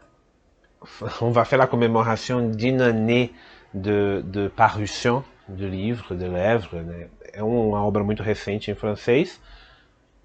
on 1.20 1.30
va 1.30 1.44
faire 1.44 1.58
la 1.58 1.66
commémoration 1.66 2.48
d'une 2.50 2.80
année 2.80 3.32
de, 3.74 4.22
de 4.24 4.48
parution 4.48 5.24
do 5.48 5.66
livro, 5.66 6.14
de 6.14 6.26
l'œuvre. 6.26 6.76
Né? 6.82 7.08
É 7.32 7.42
uma 7.42 7.84
obra 7.84 8.02
muito 8.02 8.22
recente 8.22 8.70
em 8.70 8.74
francês, 8.74 9.40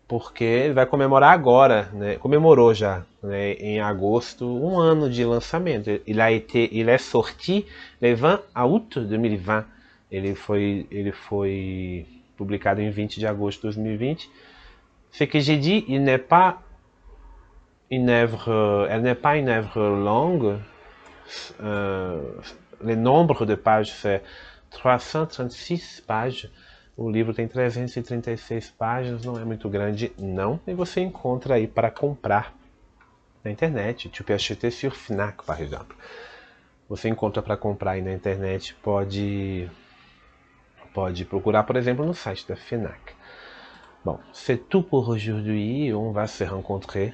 porque 0.07 0.71
vai 0.73 0.85
comemorar 0.85 1.33
agora, 1.33 1.89
né? 1.93 2.15
comemorou 2.15 2.73
já 2.73 3.03
né? 3.21 3.53
em 3.53 3.79
agosto, 3.79 4.45
um 4.45 4.79
ano 4.79 5.09
de 5.09 5.23
lançamento. 5.25 5.89
Ele, 6.05 6.21
a 6.21 6.31
été, 6.31 6.69
il 6.71 6.89
est 6.89 7.01
sorti 7.01 7.65
le 8.01 8.13
20 8.15 8.39
août 8.55 8.99
2020. 8.99 9.65
Ele 10.11 10.35
foi, 10.35 10.85
ele 10.91 11.11
foi 11.11 12.05
publicado 12.37 12.81
em 12.81 12.91
20 12.91 13.19
de 13.19 13.25
agosto 13.25 13.67
de 13.69 13.75
2020. 13.75 14.29
Ce 15.11 15.25
que 15.25 15.39
j'ai 15.39 15.57
dit, 15.57 15.85
il 15.87 16.03
n'est 16.03 16.17
pas 16.17 16.62
une 17.95 18.09
œuvre, 18.09 18.87
elle 18.89 19.01
n'est 19.01 19.15
pas 19.15 19.37
une 19.37 19.49
œuvre 19.49 19.81
longue. 19.81 20.57
Euh, 21.61 22.21
le 22.81 22.95
nombre 22.95 23.45
de 23.45 23.55
pages 23.55 23.91
c'est 23.91 24.23
336 24.71 26.03
pages. 26.05 26.51
O 26.95 27.09
livro 27.09 27.33
tem 27.33 27.47
336 27.47 28.71
páginas, 28.71 29.23
não 29.23 29.39
é 29.39 29.45
muito 29.45 29.67
grande, 29.69 30.11
não. 30.17 30.59
E 30.67 30.73
você 30.73 31.01
encontra 31.01 31.55
aí 31.55 31.67
para 31.67 31.89
comprar 31.89 32.53
na 33.43 33.51
internet. 33.51 34.09
Peux 34.09 34.33
acheter 34.33 34.71
sur 34.71 34.93
Fnac, 34.93 35.43
par 35.43 35.59
exemple. 35.59 35.95
Você 36.87 37.09
encontra 37.09 37.41
para 37.41 37.57
comprar 37.57 37.91
aí 37.91 38.01
na 38.01 38.13
internet, 38.13 38.75
pode, 38.83 39.69
pode 40.93 41.25
procurar, 41.25 41.63
por 41.63 41.75
exemplo, 41.75 42.05
no 42.05 42.13
site 42.13 42.47
da 42.47 42.55
Fnac. 42.55 43.15
Bon, 44.05 44.19
c'est 44.31 44.69
tout 44.69 44.83
pour 44.83 45.07
aujourd'hui. 45.07 45.93
On 45.93 46.11
va 46.11 46.27
se 46.27 46.43
rencontrer 46.43 47.13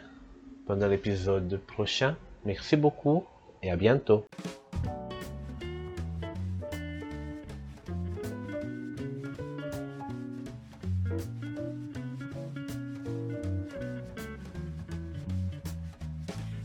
pendant 0.70 0.88
l'épisode 0.88 1.60
prochain. 1.66 2.16
Merci 2.46 2.78
beaucoup 2.78 3.26
et 3.64 3.72
à 3.72 3.76
bientôt. 3.76 4.24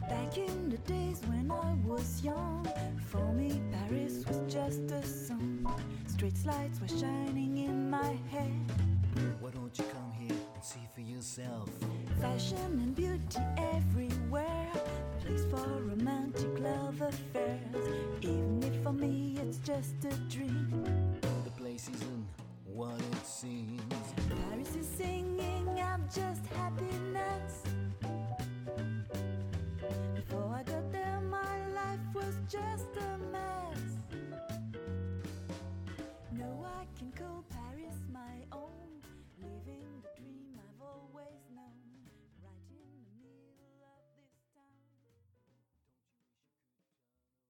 Back 0.07 0.37
in 0.37 0.69
the 0.69 0.79